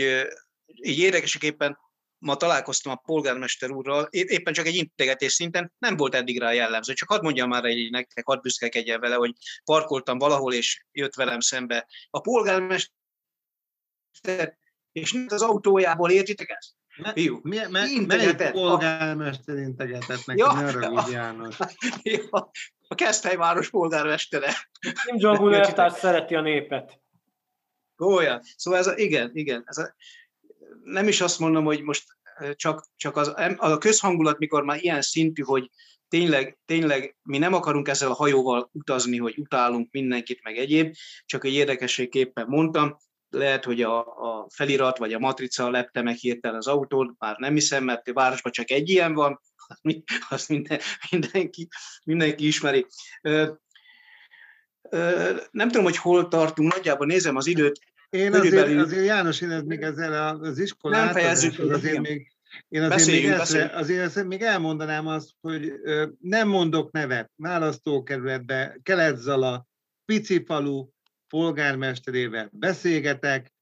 [0.66, 1.79] így érdekeseképpen
[2.20, 6.92] ma találkoztam a polgármester úrral, éppen csak egy integetés szinten, nem volt eddig rá jellemző.
[6.92, 9.33] Csak hadd mondjam már egy nektek, hadd büszkekedjen vele, hogy
[9.64, 12.88] parkoltam valahol, és jött velem szembe a polgármester,
[14.92, 16.78] és az autójából értitek ezt?
[17.14, 21.56] Fiú, mi, me, melyik polgármester integetett neki, ja, ne János.
[22.02, 22.50] Ja,
[22.88, 24.54] a Keszthelyváros polgármestere.
[24.80, 27.00] Kim Jong-un szereti a népet.
[27.96, 28.40] Olyan.
[28.56, 29.62] Szóval ez a, igen, igen.
[29.66, 29.94] Ez a,
[30.84, 32.04] nem is azt mondom, hogy most
[32.54, 35.70] csak, csak az, a közhangulat, mikor már ilyen szintű, hogy
[36.08, 41.44] tényleg, tényleg mi nem akarunk ezzel a hajóval utazni, hogy utálunk mindenkit, meg egyéb, csak
[41.44, 42.96] egy érdekességképpen mondtam,
[43.30, 47.54] lehet, hogy a, a felirat vagy a matrica lepte meg hirtelen az autót, már nem
[47.54, 49.40] hiszem, mert a városban csak egy ilyen van,
[50.28, 51.68] azt minden, mindenki,
[52.04, 52.86] mindenki ismeri.
[53.22, 53.52] Ö,
[54.90, 57.80] ö, nem tudom, hogy hol tartunk, nagyjából nézem az időt,
[58.11, 62.33] én azért, azért János, én még ezzel az iskolát, nem fejezzük, azért még,
[62.68, 65.73] én azért még, ezre, azért még elmondanám azt, hogy
[66.20, 69.66] nem mondok nevet, választókerületbe, Kelet-Zala,
[70.05, 70.88] pici falu
[71.29, 73.53] polgármesterével beszélgetek,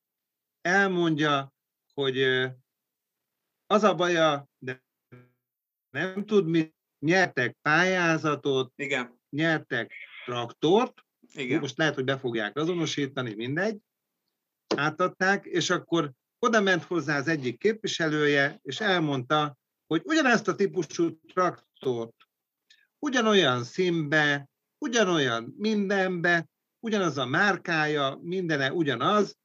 [0.61, 1.53] elmondja,
[1.95, 2.23] hogy
[3.67, 4.85] az a baja, de
[5.91, 9.21] nem tud mit, nyertek pályázatot, Igen.
[9.31, 9.93] nyertek
[10.25, 11.61] traktort, Igen.
[11.61, 13.79] most lehet, hogy be fogják azonosítani, mindegy,
[14.77, 21.19] átadták, és akkor oda ment hozzá az egyik képviselője, és elmondta, hogy ugyanezt a típusú
[21.33, 22.15] traktort
[22.99, 26.47] ugyanolyan színbe, ugyanolyan mindenbe,
[26.81, 29.37] ugyanaz a márkája, mindene ugyanaz,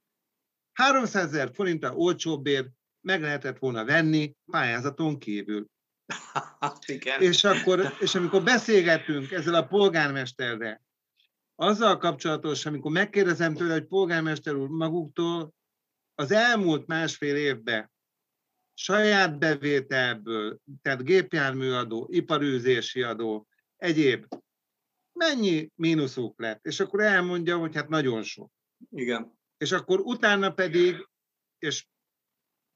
[0.73, 2.67] 300 ezer forintra olcsóbbért
[3.01, 5.65] meg lehetett volna venni pályázaton kívül.
[6.85, 7.21] Igen.
[7.21, 10.81] És, akkor, és amikor beszélgetünk ezzel a polgármesterrel,
[11.55, 15.53] azzal kapcsolatos, amikor megkérdezem tőle, hogy polgármester úr maguktól
[16.15, 17.91] az elmúlt másfél évben
[18.73, 24.25] saját bevételből, tehát gépjárműadó, iparűzési adó, egyéb,
[25.11, 26.65] mennyi mínuszuk lett?
[26.65, 28.51] És akkor elmondja, hogy hát nagyon sok.
[28.89, 29.37] Igen.
[29.57, 31.07] És akkor utána pedig,
[31.59, 31.87] és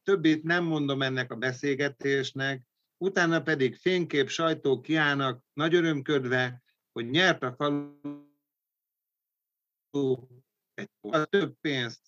[0.03, 2.61] többit nem mondom ennek a beszélgetésnek,
[2.97, 6.61] utána pedig fénykép sajtó kiállnak nagy örömködve,
[6.91, 8.26] hogy nyert a falu
[10.73, 10.89] egy
[11.29, 12.01] több pénzt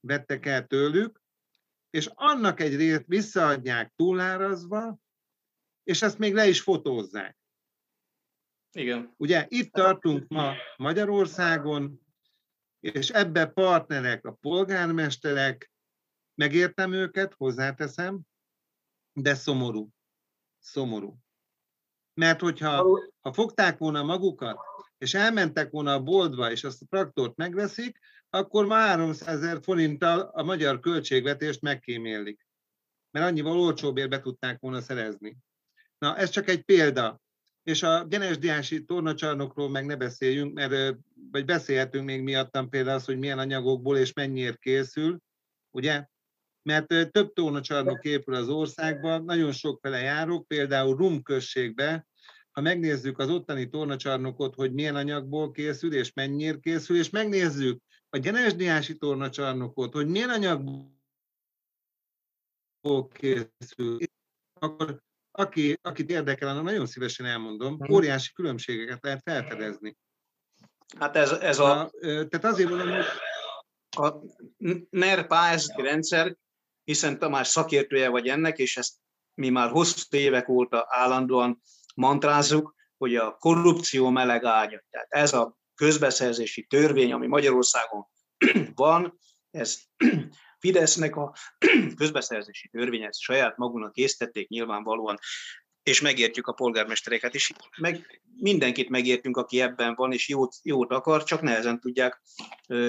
[0.00, 1.22] vettek el tőlük,
[1.90, 4.98] és annak egy részt visszaadják túlárazva,
[5.82, 7.38] és ezt még le is fotózzák.
[8.72, 9.14] Igen.
[9.16, 12.00] Ugye itt tartunk ma Magyarországon,
[12.80, 15.72] és ebbe partnerek a polgármesterek,
[16.34, 18.20] megértem őket, hozzáteszem,
[19.12, 19.88] de szomorú.
[20.58, 21.18] Szomorú.
[22.14, 24.58] Mert hogyha ha fogták volna magukat,
[24.98, 27.98] és elmentek volna a boltba, és azt a traktort megveszik,
[28.30, 32.46] akkor már 300 ezer forinttal a magyar költségvetést megkímélik.
[33.10, 35.36] Mert annyival olcsóbbért be tudták volna szerezni.
[35.98, 37.20] Na, ez csak egy példa.
[37.62, 40.96] És a Genesdiási tornacsarnokról meg ne beszéljünk, mert
[41.30, 45.18] vagy beszélhetünk még miattam például az, hogy milyen anyagokból és mennyiért készül,
[45.70, 46.06] ugye?
[46.62, 52.06] Mert több tornacsarnok épül az országban, nagyon sok fele járok, például Rum községbe,
[52.56, 58.18] ha megnézzük az ottani tornacsarnokot, hogy milyen anyagból készül, és mennyiért készül, és megnézzük a
[58.18, 60.88] Genesdiási tornacsarnokot, hogy milyen anyagból
[63.12, 63.98] készül,
[64.60, 67.92] akkor aki, akit érdekel, annak nagyon szívesen elmondom, mhm.
[67.92, 69.96] óriási különbségeket lehet felfedezni.
[70.98, 71.80] Hát ez, ez a...
[71.80, 73.04] a tehát azért mondom, hogy...
[73.98, 74.14] A
[74.90, 76.36] NER pályázati rendszer,
[76.84, 78.94] hiszen Tamás szakértője vagy ennek, és ezt
[79.34, 81.62] mi már hosszú évek óta állandóan
[81.96, 84.82] mantrázzuk, hogy a korrupció meleg ágya.
[84.90, 88.06] Tehát ez a közbeszerzési törvény, ami Magyarországon
[88.74, 89.18] van,
[89.50, 89.78] ez
[90.58, 91.34] Fidesznek a
[92.00, 95.18] közbeszerzési törvény, ezt saját magunknak készítették nyilvánvalóan,
[95.82, 101.24] és megértjük a polgármestereket, és meg mindenkit megértünk, aki ebben van, és jót, jót akar,
[101.24, 102.22] csak nehezen tudják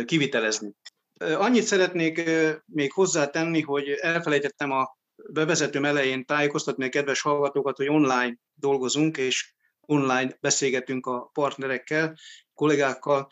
[0.05, 0.73] kivitelezni.
[1.19, 2.29] Annyit szeretnék
[2.65, 4.96] még hozzátenni, hogy elfelejtettem a
[5.30, 12.17] bevezetőm elején tájékoztatni a kedves hallgatókat, hogy online dolgozunk, és online beszélgetünk a partnerekkel,
[12.53, 13.27] kollégákkal,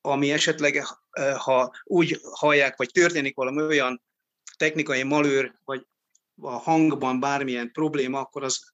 [0.00, 0.84] ami esetleg,
[1.36, 4.02] ha úgy hallják, vagy történik valami olyan
[4.56, 5.86] technikai malőr, vagy
[6.40, 8.72] a hangban bármilyen probléma, akkor az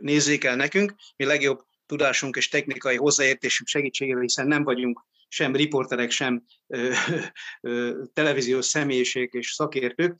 [0.00, 0.94] nézzék el nekünk.
[1.16, 6.92] Mi legjobb tudásunk és technikai hozzáértésünk segítségével, hiszen nem vagyunk sem riporterek, sem ö,
[7.60, 10.16] ö, televíziós személyiség és szakértők.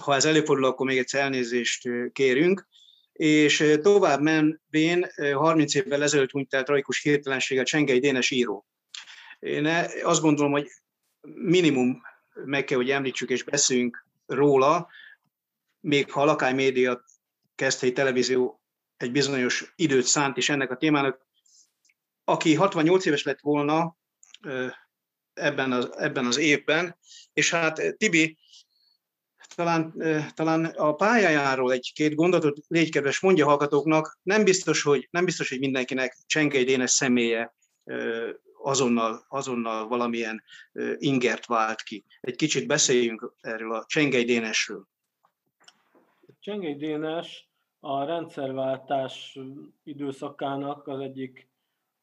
[0.00, 2.68] Ha ez előfordul, akkor még egyszer elnézést kérünk.
[3.12, 8.66] És tovább menvén 30 évvel ezelőtt hunyt el tragikus hirtelenséggel Csengei Dénes író.
[9.38, 9.66] Én
[10.02, 10.68] azt gondolom, hogy
[11.34, 12.02] minimum
[12.44, 14.88] meg kell, hogy említsük és beszéljünk róla,
[15.80, 17.04] még ha a Lakály Média
[17.54, 18.62] kezdhelyi televízió
[18.96, 21.26] egy bizonyos időt szánt is ennek a témának,
[22.24, 23.96] aki 68 éves lett volna
[25.34, 26.98] ebben az, ebben az évben,
[27.32, 28.38] és hát Tibi,
[29.54, 29.94] talán,
[30.34, 35.58] talán a pályájáról egy-két gondolatot légy kedves mondja hallgatóknak, nem biztos, hogy, nem biztos, hogy
[35.58, 37.54] mindenkinek Csengei Dénes személye
[38.62, 40.42] azonnal, azonnal valamilyen
[40.96, 42.04] ingert vált ki.
[42.20, 44.86] Egy kicsit beszéljünk erről a Csengei Dénesről.
[46.40, 47.48] Csengei Dénes
[47.80, 49.38] a rendszerváltás
[49.84, 51.48] időszakának az egyik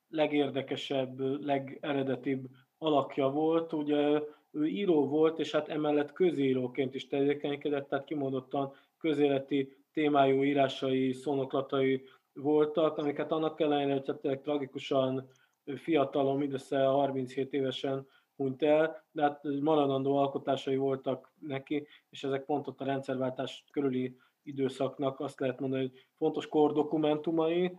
[0.10, 2.46] legérdekesebb, legeredetibb
[2.78, 3.74] alakja volt.
[3.74, 4.20] Ugye
[4.52, 12.04] ő író volt, és hát emellett közíróként is tevékenykedett, tehát kimondottan közéleti témájú írásai, szónoklatai
[12.34, 15.30] voltak, amiket annak ellenére, hogy hát tragikusan
[15.76, 22.68] fiatalon, mindössze 37 évesen hunyt el, de hát maradandó alkotásai voltak neki, és ezek pont
[22.68, 27.78] ott a rendszerváltás körüli időszaknak azt lehet mondani, hogy fontos kordokumentumai,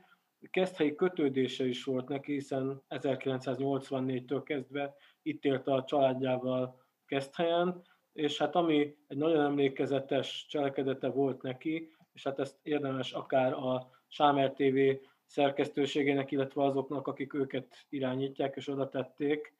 [0.50, 8.56] kezdhelyi kötődése is volt neki, hiszen 1984-től kezdve itt élt a családjával Keszthelyen, és hát
[8.56, 14.78] ami egy nagyon emlékezetes cselekedete volt neki, és hát ezt érdemes akár a Sámer TV
[15.24, 19.54] szerkesztőségének, illetve azoknak, akik őket irányítják és oda tették,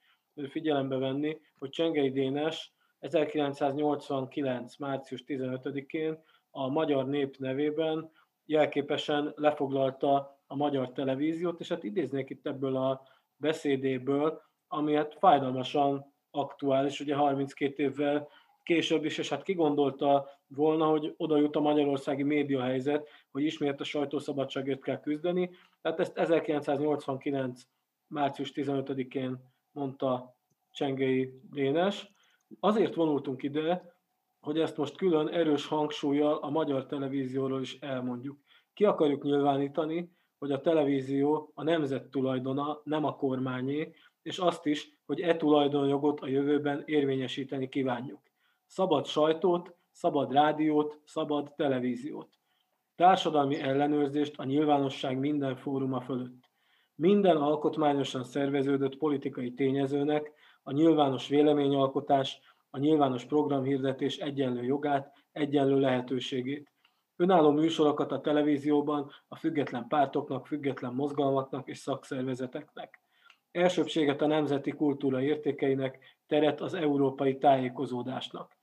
[0.49, 4.77] figyelembe venni, hogy Csengei Dénes 1989.
[4.77, 8.11] március 15-én a magyar nép nevében
[8.45, 13.03] jelképesen lefoglalta a magyar televíziót, és hát idéznék itt ebből a
[13.37, 18.29] beszédéből, ami hát fájdalmasan aktuális, ugye 32 évvel
[18.63, 23.85] később is, és hát kigondolta volna, hogy oda jut a magyarországi médiahelyzet, hogy ismét a
[23.85, 25.51] sajtószabadságért kell küzdeni.
[25.83, 27.63] Tehát ezt 1989.
[28.07, 29.39] március 15-én
[29.73, 30.37] mondta
[30.71, 32.13] Csengei Dénes.
[32.61, 33.95] Azért vonultunk ide,
[34.41, 38.39] hogy ezt most külön erős hangsúlyjal a magyar televízióról is elmondjuk.
[38.75, 44.99] Ki akarjuk nyilvánítani, hogy a televízió a nemzet tulajdona, nem a kormányé, és azt is,
[45.07, 48.21] hogy e tulajdonjogot a jövőben érvényesíteni kívánjuk.
[48.67, 52.29] Szabad sajtót, szabad rádiót, szabad televíziót.
[52.97, 56.51] Társadalmi ellenőrzést a nyilvánosság minden fóruma fölött.
[56.95, 66.73] Minden alkotmányosan szerveződött politikai tényezőnek a nyilvános véleményalkotás, a nyilvános programhirdetés egyenlő jogát, egyenlő lehetőségét.
[67.17, 73.00] Önálló műsorokat a televízióban a független pártoknak, független mozgalmaknak és szakszervezeteknek.
[73.53, 78.57] Elsőbséget a nemzeti kultúra értékeinek, teret az európai tájékozódásnak.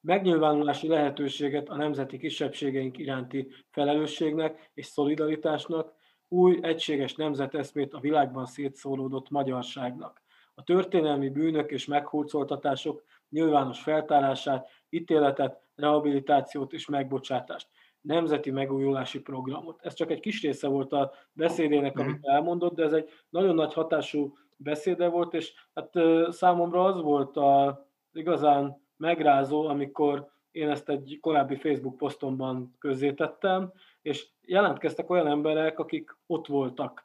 [0.00, 5.92] Megnyilvánulási lehetőséget a nemzeti kisebbségeink iránti felelősségnek és szolidaritásnak,
[6.28, 10.22] új egységes nemzeteszmét a világban szétszólódott magyarságnak.
[10.54, 17.68] A történelmi bűnök és meghurcoltatások nyilvános feltárását, ítéletet, rehabilitációt és megbocsátást
[18.04, 19.80] nemzeti megújulási programot.
[19.82, 22.30] Ez csak egy kis része volt a beszédének, amit mhm.
[22.30, 25.92] elmondott, de ez egy nagyon nagy hatású beszéde volt, és hát
[26.28, 34.28] számomra az volt a igazán megrázó, amikor én ezt egy korábbi Facebook posztomban közzétettem, és
[34.40, 37.04] jelentkeztek olyan emberek, akik ott voltak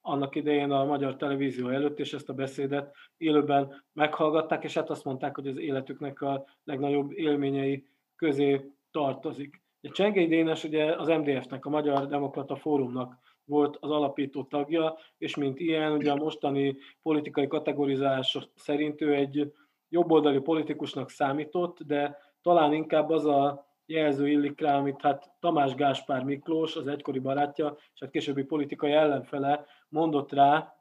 [0.00, 5.04] annak idején a magyar televízió előtt, és ezt a beszédet élőben meghallgatták, és hát azt
[5.04, 9.62] mondták, hogy az életüknek a legnagyobb élményei közé tartozik.
[9.90, 15.60] Csengei Dénes ugye az MDF-nek, a Magyar Demokrata Fórumnak volt az alapító tagja, és mint
[15.60, 19.52] ilyen, ugye a mostani politikai kategorizálás szerint ő egy
[19.88, 26.24] jobboldali politikusnak számított, de talán inkább az a jelző illik rá, amit hát Tamás Gáspár
[26.24, 30.76] Miklós, az egykori barátja, és hát későbbi politikai ellenfele mondott rá,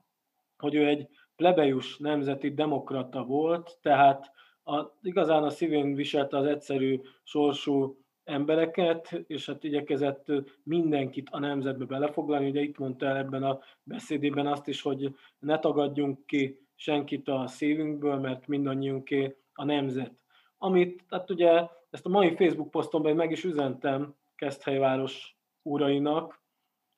[0.57, 4.31] hogy ő egy plebejus nemzeti demokrata volt, tehát
[4.63, 10.31] a, igazán a szívén viselte az egyszerű sorsú embereket, és hát igyekezett
[10.63, 12.49] mindenkit a nemzetbe belefoglalni.
[12.49, 17.47] Ugye itt mondta el ebben a beszédében azt is, hogy ne tagadjunk ki senkit a
[17.47, 20.11] szívünkből, mert mindannyiunké a nemzet.
[20.57, 26.41] Amit, hát ugye ezt a mai Facebook posztomban meg is üzentem Keszthelyváros úrainak,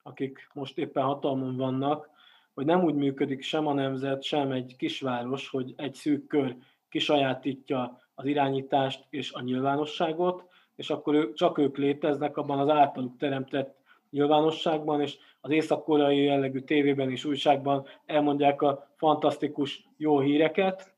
[0.02, 2.10] akik most éppen hatalmon vannak,
[2.54, 6.56] hogy nem úgy működik sem a nemzet, sem egy kisváros, hogy egy szűk kör
[6.88, 10.44] kisajátítja az irányítást és a nyilvánosságot,
[10.78, 13.76] és akkor ők, csak ők léteznek abban az általuk teremtett
[14.10, 20.94] nyilvánosságban, és az észak-koreai jellegű tévében és újságban elmondják a fantasztikus jó híreket.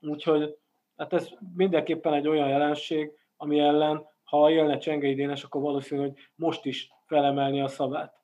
[0.00, 0.56] Úgyhogy
[0.96, 6.18] hát ez mindenképpen egy olyan jelenség, ami ellen, ha élne Csengei Dénes, akkor valószínű, hogy
[6.34, 8.14] most is felemelni a szavát.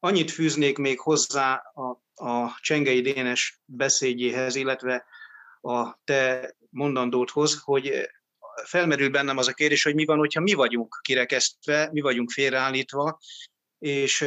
[0.00, 1.88] Annyit fűznék még hozzá a,
[2.26, 5.04] a Csengei Dénes beszédjéhez, illetve
[5.60, 8.08] a te mondandóthoz, hogy
[8.64, 13.18] felmerül bennem az a kérdés, hogy mi van, hogyha mi vagyunk kirekesztve, mi vagyunk félreállítva,
[13.78, 14.24] és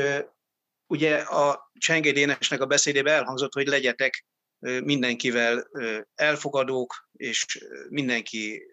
[0.88, 4.26] ugye a Csengé Dénesnek a beszédében elhangzott, hogy legyetek
[4.60, 5.68] mindenkivel
[6.16, 8.64] elfogadók, és mindenki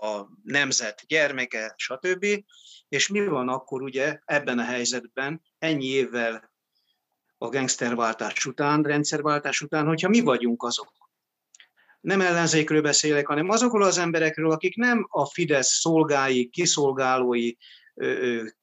[0.00, 2.26] a nemzet gyermeke, stb.
[2.88, 6.50] És mi van akkor ugye ebben a helyzetben, ennyi évvel
[7.38, 10.92] a gangsterváltás után, rendszerváltás után, hogyha mi vagyunk azok,
[12.00, 17.52] nem ellenzékről beszélek, hanem azokról az emberekről, akik nem a Fidesz szolgái, kiszolgálói,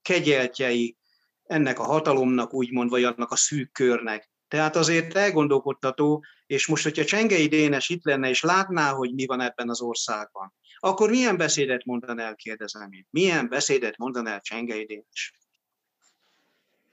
[0.02, 0.98] kegyeltjei
[1.44, 4.32] ennek a hatalomnak, úgymond, vagy annak a szűk körnek.
[4.48, 9.42] Tehát azért elgondolkodtató, és most, hogyha Csengei Dénes itt lenne, és látná, hogy mi van
[9.42, 13.08] ebben az országban, akkor milyen beszédet mondan el, kérdezem én.
[13.10, 15.34] Milyen beszédet mondan el Csengei Dénes?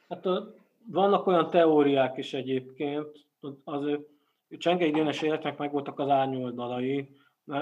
[0.09, 0.24] Hát
[0.87, 3.09] vannak olyan teóriák is egyébként,
[3.64, 3.98] az
[4.48, 7.09] Csengei Dénes életnek meg voltak az árnyoldalai,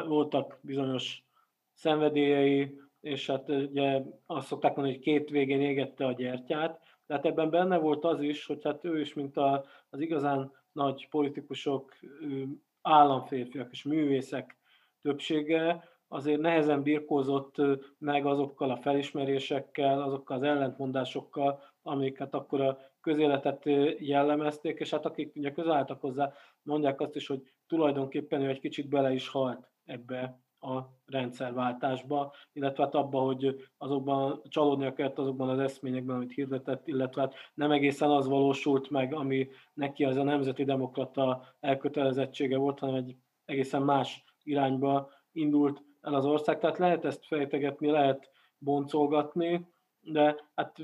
[0.07, 1.25] voltak bizonyos
[1.73, 7.51] szenvedélyei, és hát ugye azt szokták mondani, hogy két végén égette a gyertyát, tehát ebben
[7.51, 11.93] benne volt az is, hogy hát ő is, mint a, az igazán nagy politikusok,
[12.83, 14.57] államférfiak és művészek
[15.03, 17.57] többsége, azért nehezen birkózott
[17.99, 23.63] meg azokkal a felismerésekkel, azokkal az ellentmondásokkal, amiket akkor a közéletet
[23.99, 26.33] jellemezték, és hát akik ugye közel álltak hozzá,
[26.63, 32.83] mondják azt is, hogy tulajdonképpen ő egy kicsit bele is halt ebbe a rendszerváltásba, illetve
[32.83, 38.11] hát abba, hogy azokban csalódnia kellett azokban az eszményekben, amit hirdetett, illetve hát nem egészen
[38.11, 44.25] az valósult meg, ami neki az a nemzeti demokrata elkötelezettsége volt, hanem egy egészen más
[44.43, 46.59] irányba indult el az ország.
[46.59, 49.69] Tehát lehet ezt fejtegetni, lehet boncolgatni,
[50.01, 50.77] de hát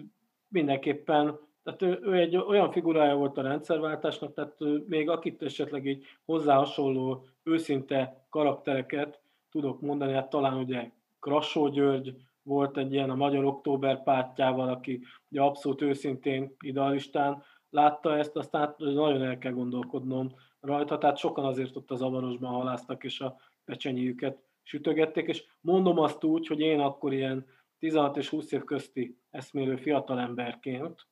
[0.49, 1.39] mindenképpen
[1.69, 4.55] tehát ő, ő egy olyan figurája volt a rendszerváltásnak, tehát
[4.87, 10.91] még akit esetleg így hozzá hasonló őszinte karaktereket tudok mondani, hát talán ugye
[11.21, 18.17] Krassó György volt egy ilyen a Magyar Október pártjával, aki ugye abszolút őszintén idealistán látta
[18.17, 23.05] ezt, aztán hát nagyon el kell gondolkodnom rajta, tehát sokan azért ott az avarosban haláztak,
[23.05, 27.47] és a pecsenyéjüket sütögették, és mondom azt úgy, hogy én akkor ilyen
[27.79, 31.07] 16 és 20 év közti eszmélő fiatalemberként,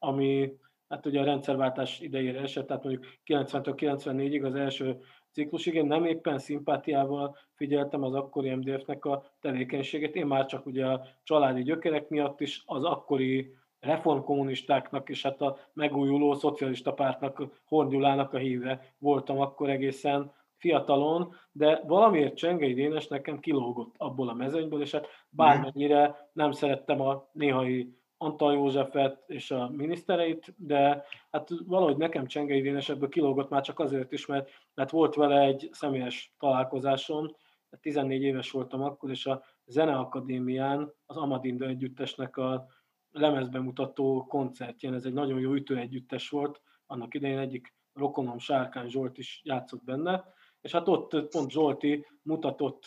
[0.00, 0.52] ami
[0.88, 5.00] hát ugye a rendszerváltás idejére esett, tehát mondjuk 90-től 94-ig az első
[5.32, 10.86] ciklusig, én nem éppen szimpátiával figyeltem az akkori MDF-nek a tevékenységét, én már csak ugye
[10.86, 18.32] a családi gyökerek miatt is az akkori reformkommunistáknak és hát a megújuló szocialista pártnak, Hordyulának
[18.32, 24.80] a híve voltam akkor egészen fiatalon, de valamiért Csengei Dénes nekem kilógott abból a mezőnyből,
[24.80, 31.96] és hát bármennyire nem szerettem a néhai Antal Józsefet és a minisztereit, de hát valahogy
[31.96, 36.34] nekem Csengei Dénes ebből kilógott már csak azért is, mert, mert volt vele egy személyes
[36.38, 37.36] találkozásom,
[37.80, 42.66] 14 éves voltam akkor, és a Zeneakadémián az Amadinda együttesnek a
[43.10, 49.18] lemezbemutató koncertjén, ez egy nagyon jó ütő együttes volt, annak idején egyik rokonom Sárkány Zsolt
[49.18, 50.24] is játszott benne,
[50.60, 52.84] és hát ott pont Zsolti mutatott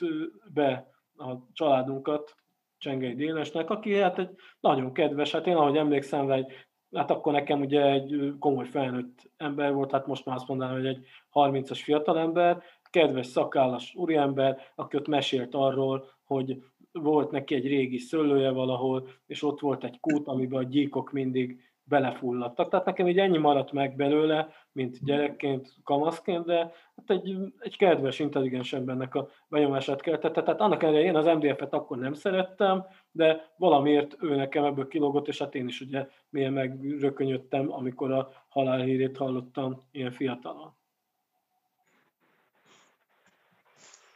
[0.54, 2.43] be a családunkat
[2.84, 4.30] Csengei Dénesnek, aki hát egy
[4.60, 6.52] nagyon kedves, hát én ahogy emlékszem egy,
[6.96, 10.86] hát akkor nekem ugye egy komoly felnőtt ember volt, hát most már azt mondanám, hogy
[10.86, 17.98] egy 30-as fiatalember, kedves szakállas úriember, aki ott mesélt arról, hogy volt neki egy régi
[17.98, 22.70] szőlője valahol, és ott volt egy kút, amiben a gyíkok mindig belefulladtak.
[22.70, 26.58] Tehát nekem így ennyi maradt meg belőle, mint gyerekként, kamaszként, de
[26.96, 30.44] hát egy, egy kedves, intelligens embernek a benyomását keltette.
[30.44, 35.28] Tehát annak ellenére én az MDF-et akkor nem szerettem, de valamiért ő nekem ebből kilógott,
[35.28, 40.76] és hát én is ugye milyen megrökönyödtem, amikor a halálhírét hallottam ilyen fiatalon.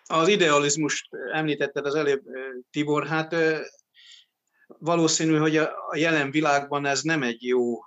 [0.10, 2.22] Az idealizmust említetted az előbb,
[2.72, 3.36] Tibor, hát
[4.80, 7.80] valószínű, hogy a jelen világban ez nem egy jó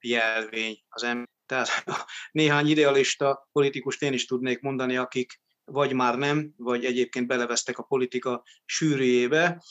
[0.00, 1.28] jelvény az ember.
[1.46, 1.84] Tehát
[2.32, 7.82] néhány idealista politikust én is tudnék mondani, akik vagy már nem, vagy egyébként belevesztek a
[7.82, 9.62] politika sűrűjébe.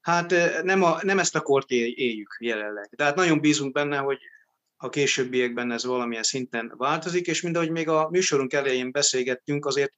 [0.00, 0.30] Hát
[0.62, 2.88] nem, a, nem ezt a kort éljük jelenleg.
[2.96, 4.18] Tehát nagyon bízunk benne, hogy
[4.76, 9.92] a későbbiekben ez valamilyen szinten változik, és mind ahogy még a műsorunk elején beszélgettünk, azért,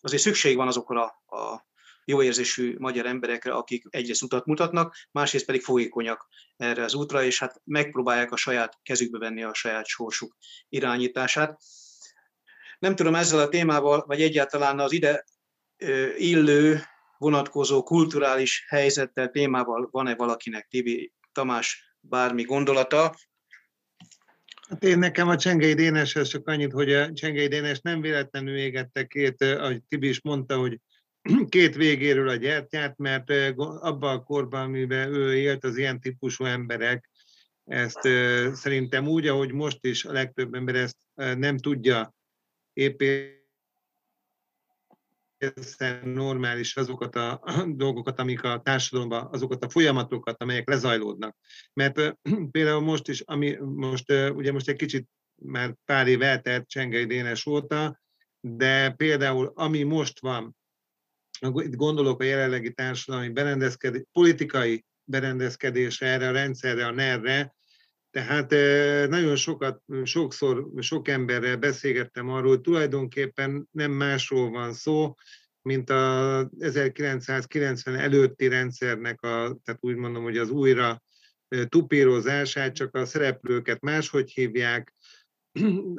[0.00, 1.67] azért szükség van azokra a
[2.08, 7.38] jó érzésű magyar emberekre, akik egyrészt utat mutatnak, másrészt pedig folyékonyak erre az útra, és
[7.38, 10.36] hát megpróbálják a saját kezükbe venni a saját sorsuk
[10.68, 11.60] irányítását.
[12.78, 15.24] Nem tudom ezzel a témával, vagy egyáltalán az ide
[16.16, 16.80] illő,
[17.18, 23.14] vonatkozó kulturális helyzettel, témával van-e valakinek, Tibi Tamás, bármi gondolata,
[24.68, 29.06] Hát én nekem a Csengei Déneshez csak annyit, hogy a Csengei Dénes nem véletlenül égette
[29.06, 30.80] két, ahogy Tibi is mondta, hogy
[31.48, 37.10] két végéről a gyertyát, mert abban a korban, amiben ő élt, az ilyen típusú emberek
[37.64, 38.00] ezt
[38.56, 42.14] szerintem úgy, ahogy most is a legtöbb ember ezt nem tudja
[42.72, 43.36] építeni,
[46.04, 51.36] normális azokat a dolgokat, amik a társadalomban, azokat a folyamatokat, amelyek lezajlódnak.
[51.72, 52.16] Mert
[52.50, 57.46] például most is, ami most, ugye most egy kicsit már pár év eltelt Csengei Dénes
[57.46, 58.00] óta,
[58.40, 60.56] de például ami most van,
[61.40, 67.56] itt gondolok a jelenlegi társadalmi berendezkedés, politikai berendezkedésre, erre a rendszerre, a NER-re,
[68.10, 68.50] tehát
[69.08, 75.14] nagyon sokat, sokszor, sok emberrel beszélgettem arról, hogy tulajdonképpen nem másról van szó,
[75.62, 81.02] mint a 1990 előtti rendszernek, a, tehát úgy mondom, hogy az újra
[81.68, 84.94] tupírozását, csak a szereplőket máshogy hívják,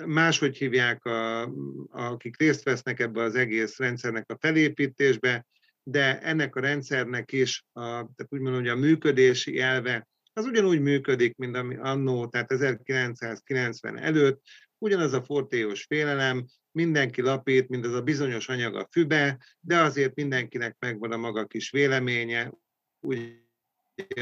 [0.06, 1.52] máshogy hívják, a,
[1.90, 5.46] akik részt vesznek ebbe az egész rendszernek a felépítésbe,
[5.84, 10.82] de ennek a rendszernek is, a, tehát úgy mondom, hogy a működési elve az ugyanúgy
[10.82, 14.42] működik, mint ami annó, tehát 1990 előtt,
[14.78, 20.16] ugyanaz a fortéos félelem, mindenki lapít, mint az a bizonyos anyag a fübe, de azért
[20.16, 22.52] mindenkinek megvan a maga kis véleménye,
[23.00, 23.48] úgy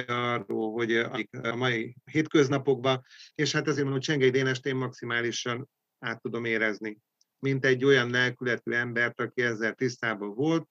[0.08, 0.96] arról, hogy
[1.42, 3.06] a mai hétköznapokban,
[3.36, 5.70] és hát ezért mondom, hogy Csengei Dénest én maximálisan
[6.00, 6.98] át tudom érezni.
[7.40, 10.68] mint egy olyan lelkületű embert, aki ezzel tisztában volt,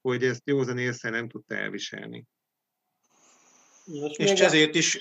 [0.00, 2.24] hogy ezt józan észre nem tudta elviselni.
[4.16, 4.98] És ezért is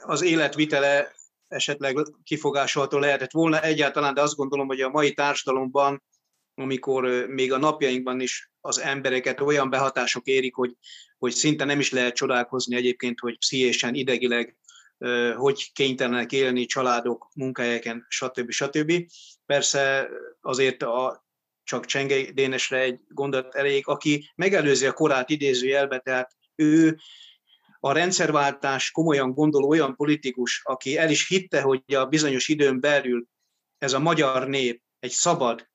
[0.00, 1.12] az életvitele
[1.48, 6.02] esetleg kifogásolható lehetett volna egyáltalán, de azt gondolom, hogy a mai társadalomban,
[6.58, 10.76] amikor még a napjainkban is az embereket olyan behatások érik, hogy,
[11.18, 14.56] hogy szinte nem is lehet csodálkozni egyébként, hogy pszichésen, idegileg
[15.36, 18.50] hogy kénytelenek élni családok, munkahelyeken, stb.
[18.50, 18.92] stb.
[19.46, 20.08] Persze
[20.40, 21.26] azért a,
[21.64, 26.98] csak Csengei Dénesre egy gondot elég, aki megelőzi a korát idézőjelbe, tehát ő
[27.80, 33.26] a rendszerváltás komolyan gondoló olyan politikus, aki el is hitte, hogy a bizonyos időn belül
[33.78, 35.67] ez a magyar nép egy szabad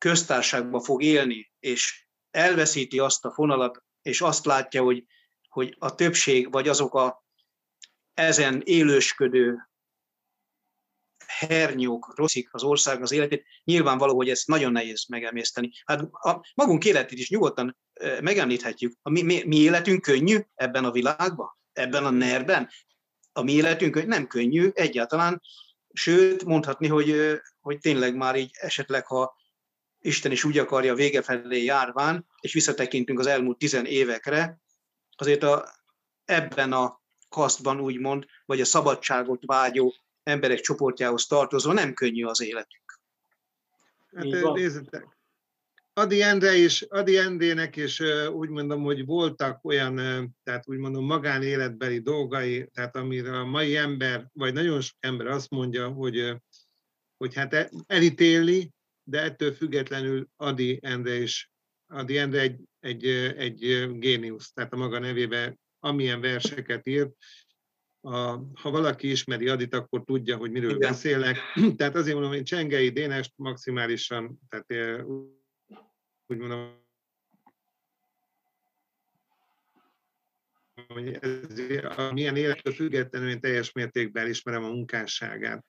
[0.00, 5.04] köztársaságba fog élni, és elveszíti azt a fonalat, és azt látja, hogy,
[5.48, 7.24] hogy a többség, vagy azok a
[8.14, 9.70] ezen élősködő
[11.26, 15.70] hernyók rosszik az ország az életét, nyilvánvaló, hogy ezt nagyon nehéz megemészteni.
[15.84, 17.76] Hát a magunk életét is nyugodtan
[18.20, 18.92] megemlíthetjük.
[19.02, 22.68] A mi, mi, mi életünk könnyű ebben a világban, ebben a nerben.
[23.32, 25.42] A mi életünk nem könnyű egyáltalán,
[25.92, 29.38] sőt, mondhatni, hogy, hogy tényleg már így esetleg, ha
[30.00, 34.60] Isten is úgy akarja vége felé járván, és visszatekintünk az elmúlt tizen évekre,
[35.16, 35.68] azért a,
[36.24, 43.00] ebben a kasztban úgymond, vagy a szabadságot vágyó emberek csoportjához tartozó nem könnyű az életük.
[44.14, 45.20] Hát nézzétek,
[45.92, 48.00] Adi Endre is, Adi Endének is
[48.32, 49.94] úgy mondom, hogy voltak olyan,
[50.42, 55.50] tehát úgy mondom magánéletbeli dolgai, tehát amire a mai ember, vagy nagyon sok ember azt
[55.50, 56.36] mondja, hogy,
[57.16, 58.70] hogy hát e, elítéli,
[59.10, 61.50] de ettől függetlenül Adi Endre is,
[61.86, 63.06] Adi Endre egy, egy,
[63.36, 67.12] egy géniusz, tehát a maga nevébe amilyen verseket írt,
[68.00, 68.16] a,
[68.54, 70.90] ha valaki ismeri Adit, akkor tudja, hogy miről Igen.
[70.90, 71.38] beszélek.
[71.76, 75.02] Tehát azért mondom, hogy Csengei Dénest maximálisan, tehát
[76.26, 76.78] úgy mondom,
[80.88, 81.62] hogy ez,
[82.12, 85.64] milyen élettől függetlenül én teljes mértékben ismerem a munkásságát.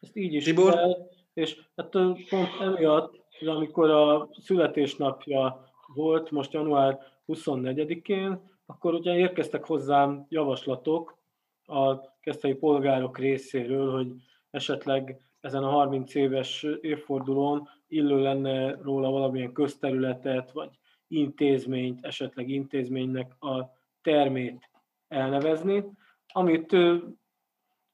[0.00, 0.72] Ezt így is Tibor?
[0.72, 1.88] Kell, és hát
[2.30, 5.64] pont emiatt, amikor a születésnapja
[5.94, 11.18] volt, most január 24-én, akkor ugye érkeztek hozzám javaslatok
[11.66, 14.12] a keszthelyi polgárok részéről, hogy
[14.50, 20.70] esetleg ezen a 30 éves évfordulón illő lenne róla valamilyen közterületet, vagy
[21.08, 23.64] intézményt, esetleg intézménynek a
[24.02, 24.70] termét
[25.08, 25.84] elnevezni,
[26.26, 26.76] amit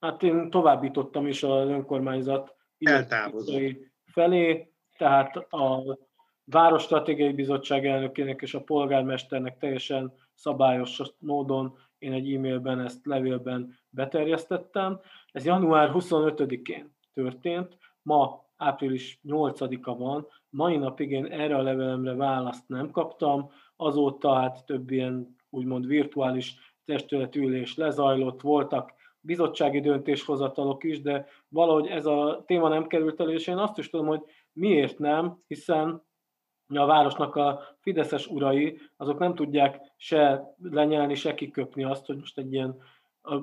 [0.00, 2.54] hát én továbbítottam is az önkormányzat
[4.04, 5.98] felé, tehát a
[6.44, 15.00] Városstratégiai Bizottság elnökének és a polgármesternek teljesen szabályos módon én egy e-mailben ezt levélben beterjesztettem.
[15.32, 22.68] Ez január 25-én történt, ma április 8-a van, mai napig én erre a levelemre választ
[22.68, 31.26] nem kaptam, azóta hát több ilyen úgymond virtuális testületülés lezajlott, voltak bizottsági döntéshozatalok is, de
[31.48, 35.42] valahogy ez a téma nem került elő, és én azt is tudom, hogy miért nem,
[35.46, 36.02] hiszen
[36.74, 42.38] a városnak a fideszes urai, azok nem tudják se lenyelni, se kiköpni azt, hogy most
[42.38, 42.82] egy ilyen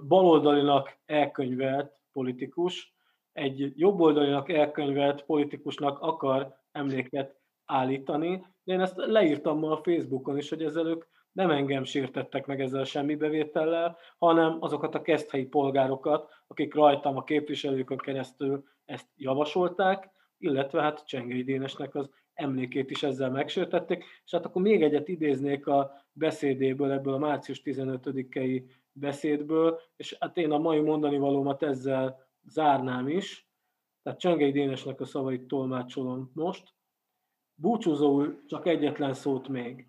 [0.08, 2.96] baloldalinak elkönyvelt politikus,
[3.34, 8.46] egy jobboldalinak elkönyvelt politikusnak akar emléket állítani.
[8.64, 11.06] De én ezt leírtam ma a Facebookon is, hogy ezzel ők
[11.38, 17.24] nem engem sértettek meg ezzel semmi bevétellel, hanem azokat a keszthelyi polgárokat, akik rajtam a
[17.24, 24.04] képviselőkön keresztül ezt javasolták, illetve hát Csengei Dénesnek az emlékét is ezzel megsértették.
[24.26, 30.38] És hát akkor még egyet idéznék a beszédéből, ebből a március 15-i beszédből, és hát
[30.38, 33.50] én a mai mondani valómat ezzel zárnám is.
[34.04, 36.74] Tehát Csengei Dénesnek a szavait tolmácsolom most.
[37.56, 39.88] Búcsúzóul csak egyetlen szót még.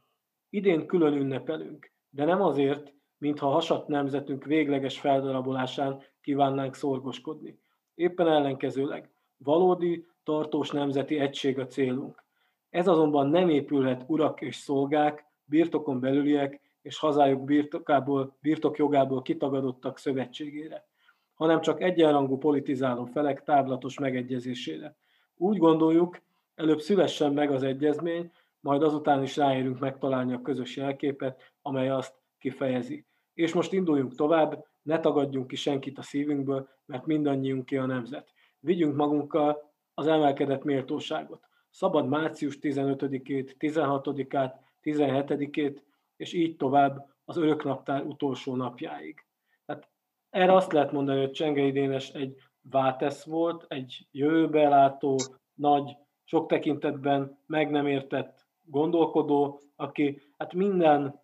[0.50, 7.58] Idén külön ünnepelünk, de nem azért, mintha hasat nemzetünk végleges feldarabolásán kívánnánk szorgoskodni.
[7.94, 12.24] Éppen ellenkezőleg, valódi, tartós nemzeti egység a célunk.
[12.70, 20.86] Ez azonban nem épülhet urak és szolgák, birtokon belüliek és hazájuk birtokából, birtokjogából kitagadottak szövetségére,
[21.34, 24.96] hanem csak egyenrangú politizáló felek távlatos megegyezésére.
[25.36, 26.20] Úgy gondoljuk,
[26.54, 28.30] előbb szülessen meg az egyezmény,
[28.60, 33.06] majd azután is ráérünk megtalálni a közös jelképet, amely azt kifejezi.
[33.34, 38.32] És most induljunk tovább, ne tagadjunk ki senkit a szívünkből, mert mindannyiunké a nemzet.
[38.60, 45.82] Vigyünk magunkkal az emelkedett méltóságot szabad március 15-ét, 16-át, 17-ét,
[46.16, 49.24] és így tovább az öröknaptár utolsó napjáig.
[49.66, 49.88] Tehát
[50.30, 55.16] erre azt lehet mondani, hogy Csengei Dénes egy Vátesz volt, egy jövőbe látó,
[55.54, 61.20] nagy, sok tekintetben meg nem értett gondolkodó, aki hát minden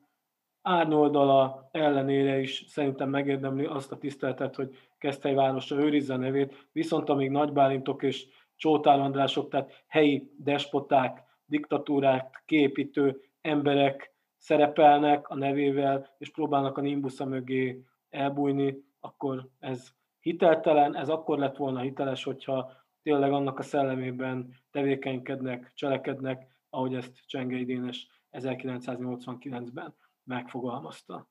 [0.62, 7.30] árnyoldala ellenére is szerintem megérdemli azt a tiszteletet, hogy Keszthely városa őrizze nevét, viszont amíg
[7.30, 8.26] Nagybálintok és
[8.56, 17.24] Csótár Andrások, tehát helyi despoták, diktatúrák képítő emberek szerepelnek a nevével, és próbálnak a nimbusza
[17.24, 22.72] mögé elbújni, akkor ez hiteltelen, ez akkor lett volna hiteles, hogyha
[23.02, 29.94] tényleg annak a szellemében tevékenykednek, cselekednek, ahogy ezt Csengei Dénes 1989-ben
[30.24, 31.28] megfogalmazta.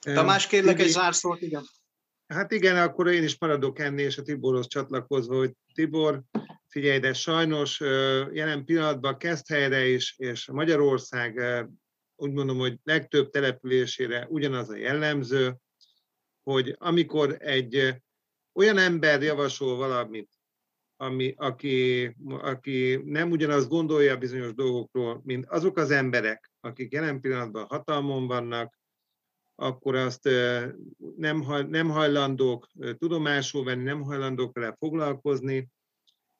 [0.00, 1.62] Tamás, kérlek egy zárszót, igen.
[2.26, 6.22] Hát igen, akkor én is maradok ennél, és a Tiborhoz csatlakozva, hogy Tibor,
[6.68, 7.80] figyelj, de sajnos
[8.32, 11.40] jelen pillanatban kezd helyre is, és Magyarország
[12.16, 15.56] úgy mondom, hogy legtöbb településére ugyanaz a jellemző,
[16.42, 17.94] hogy amikor egy
[18.52, 20.30] olyan ember javasol valamit,
[20.96, 27.64] ami, aki, aki nem ugyanazt gondolja bizonyos dolgokról, mint azok az emberek, akik jelen pillanatban
[27.64, 28.78] hatalmon vannak,
[29.54, 30.28] akkor azt
[31.16, 32.68] nem, nem hajlandók
[32.98, 35.68] tudomásul venni, nem hajlandók vele foglalkozni,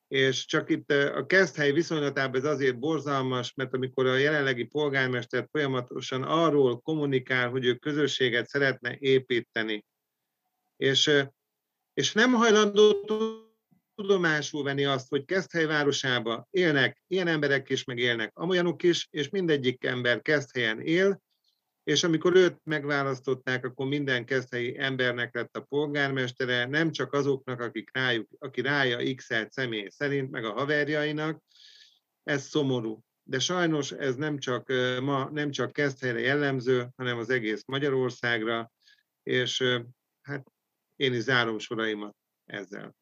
[0.07, 6.23] és csak itt a kezdhely viszonylatában ez azért borzalmas, mert amikor a jelenlegi polgármester folyamatosan
[6.23, 9.85] arról kommunikál, hogy ő közösséget szeretne építeni,
[10.75, 11.11] és,
[11.93, 13.05] és nem hajlandó
[13.97, 19.29] tudomásul venni azt, hogy Keszthely városába élnek ilyen emberek is, meg élnek amolyanok is, és
[19.29, 21.21] mindegyik ember Keszthelyen él,
[21.83, 27.89] és amikor őt megválasztották, akkor minden keszthelyi embernek lett a polgármestere, nem csak azoknak, akik
[27.93, 31.43] rájuk, aki rája x személy szerint, meg a haverjainak,
[32.23, 33.03] ez szomorú.
[33.23, 34.67] De sajnos ez nem csak
[35.01, 38.71] ma, nem csak Keszthelyre jellemző, hanem az egész Magyarországra,
[39.23, 39.79] és
[40.21, 40.51] hát
[40.95, 42.95] én is zárom soraimat ezzel.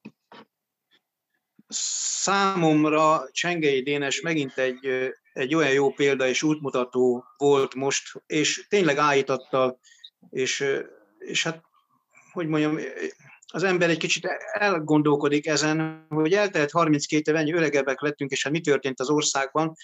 [2.21, 8.97] Számomra Csengei Dénes megint egy egy olyan jó példa és útmutató volt most, és tényleg
[8.97, 9.79] állította,
[10.29, 10.65] és,
[11.17, 11.63] és hát,
[12.31, 12.79] hogy mondjam,
[13.47, 18.51] az ember egy kicsit elgondolkodik ezen, hogy eltelt 32 év, ennyi öregebbek lettünk, és hát
[18.51, 19.75] mi történt az országban,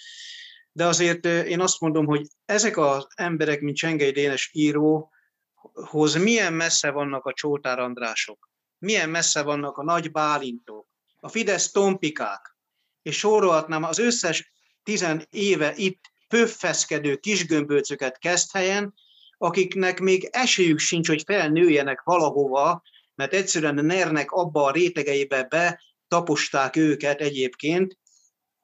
[0.72, 6.90] de azért én azt mondom, hogy ezek az emberek, mint Csengei Dénes íróhoz milyen messze
[6.90, 10.86] vannak a Csótár Andrások, milyen messze vannak a Nagy Bálintok,
[11.24, 12.56] a Fidesz Tompikák,
[13.02, 14.52] és sorolhatnám az összes
[14.82, 18.94] tizen éve itt pöffeszkedő kisgömbölcöket kezd helyen,
[19.38, 22.82] akiknek még esélyük sincs, hogy felnőjenek valahova,
[23.14, 27.98] mert egyszerűen nernek abba a rétegeibe be taposták őket egyébként,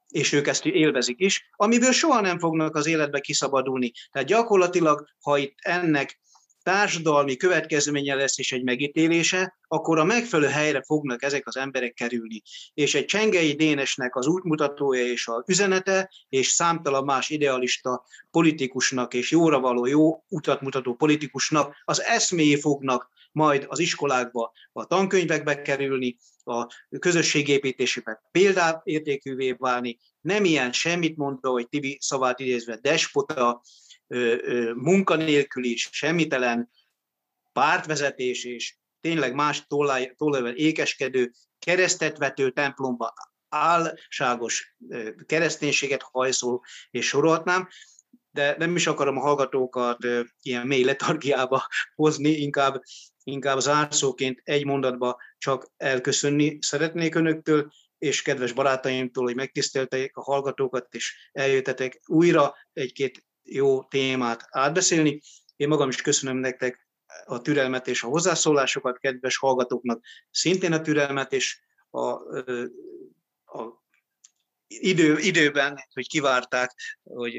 [0.07, 3.91] és ők ezt élvezik is, amiből soha nem fognak az életbe kiszabadulni.
[4.11, 6.19] Tehát gyakorlatilag, ha itt ennek
[6.63, 12.41] társadalmi következménye lesz és egy megítélése, akkor a megfelelő helyre fognak ezek az emberek kerülni.
[12.73, 19.31] És egy Csengei Dénesnek az útmutatója és az üzenete, és számtalan más idealista politikusnak és
[19.31, 26.17] jóra való jó utat mutató politikusnak az eszméi fognak majd az iskolákba, a tankönyvekbe kerülni,
[26.43, 26.67] a
[26.99, 33.61] közösségépítésében példaértékűvé válni, nem ilyen semmit mondva, hogy Tibi szavát idézve despota,
[34.75, 36.69] munkanélküli, semmitelen
[37.53, 39.65] pártvezetés és tényleg más
[40.17, 43.13] tollával ékeskedő, keresztetvető templomba
[43.49, 44.75] álságos
[45.25, 47.67] kereszténységet hajszol, és sorolhatnám,
[48.31, 49.97] de nem is akarom a hallgatókat
[50.41, 52.81] ilyen mély letargiába hozni, inkább,
[53.23, 60.93] inkább zárszóként egy mondatba csak elköszönni szeretnék önöktől, és kedves barátaimtól, hogy megtisztelték a hallgatókat,
[60.93, 65.21] és eljöttetek újra egy-két jó témát átbeszélni.
[65.55, 66.87] Én magam is köszönöm nektek
[67.25, 71.99] a türelmet és a hozzászólásokat, kedves hallgatóknak szintén a türelmet és a,
[73.59, 73.83] a
[74.67, 76.73] idő, időben, hogy kivárták,
[77.03, 77.35] hogy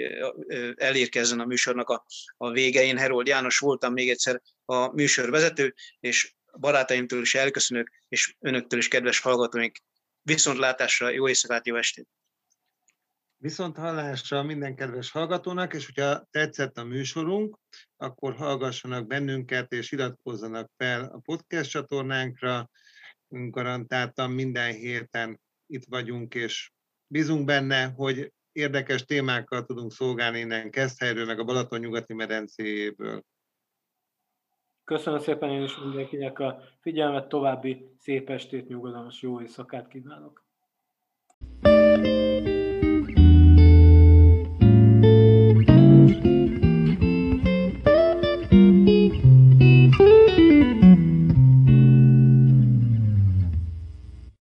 [0.75, 2.05] elérkezzen a műsornak a,
[2.37, 2.83] a vége.
[2.83, 8.89] Én Herold János voltam még egyszer a műsorvezető, és barátaimtól is elköszönök, és önöktől is,
[8.89, 9.79] kedves hallgatóink,
[10.23, 12.09] viszontlátásra, jó éjszakát, jó estét!
[13.43, 17.59] Viszont hallásra minden kedves hallgatónak, és hogyha tetszett a műsorunk,
[17.97, 22.71] akkor hallgassanak bennünket, és iratkozzanak fel a podcast csatornánkra.
[23.29, 26.71] Garantáltan minden héten itt vagyunk, és
[27.07, 33.23] bízunk benne, hogy érdekes témákkal tudunk szolgálni innen Keszthelyről, meg a Balaton nyugati medencéjéből.
[34.85, 40.49] Köszönöm szépen én is mindenkinek a figyelmet, további szép estét, nyugodalmas jó éjszakát kívánok!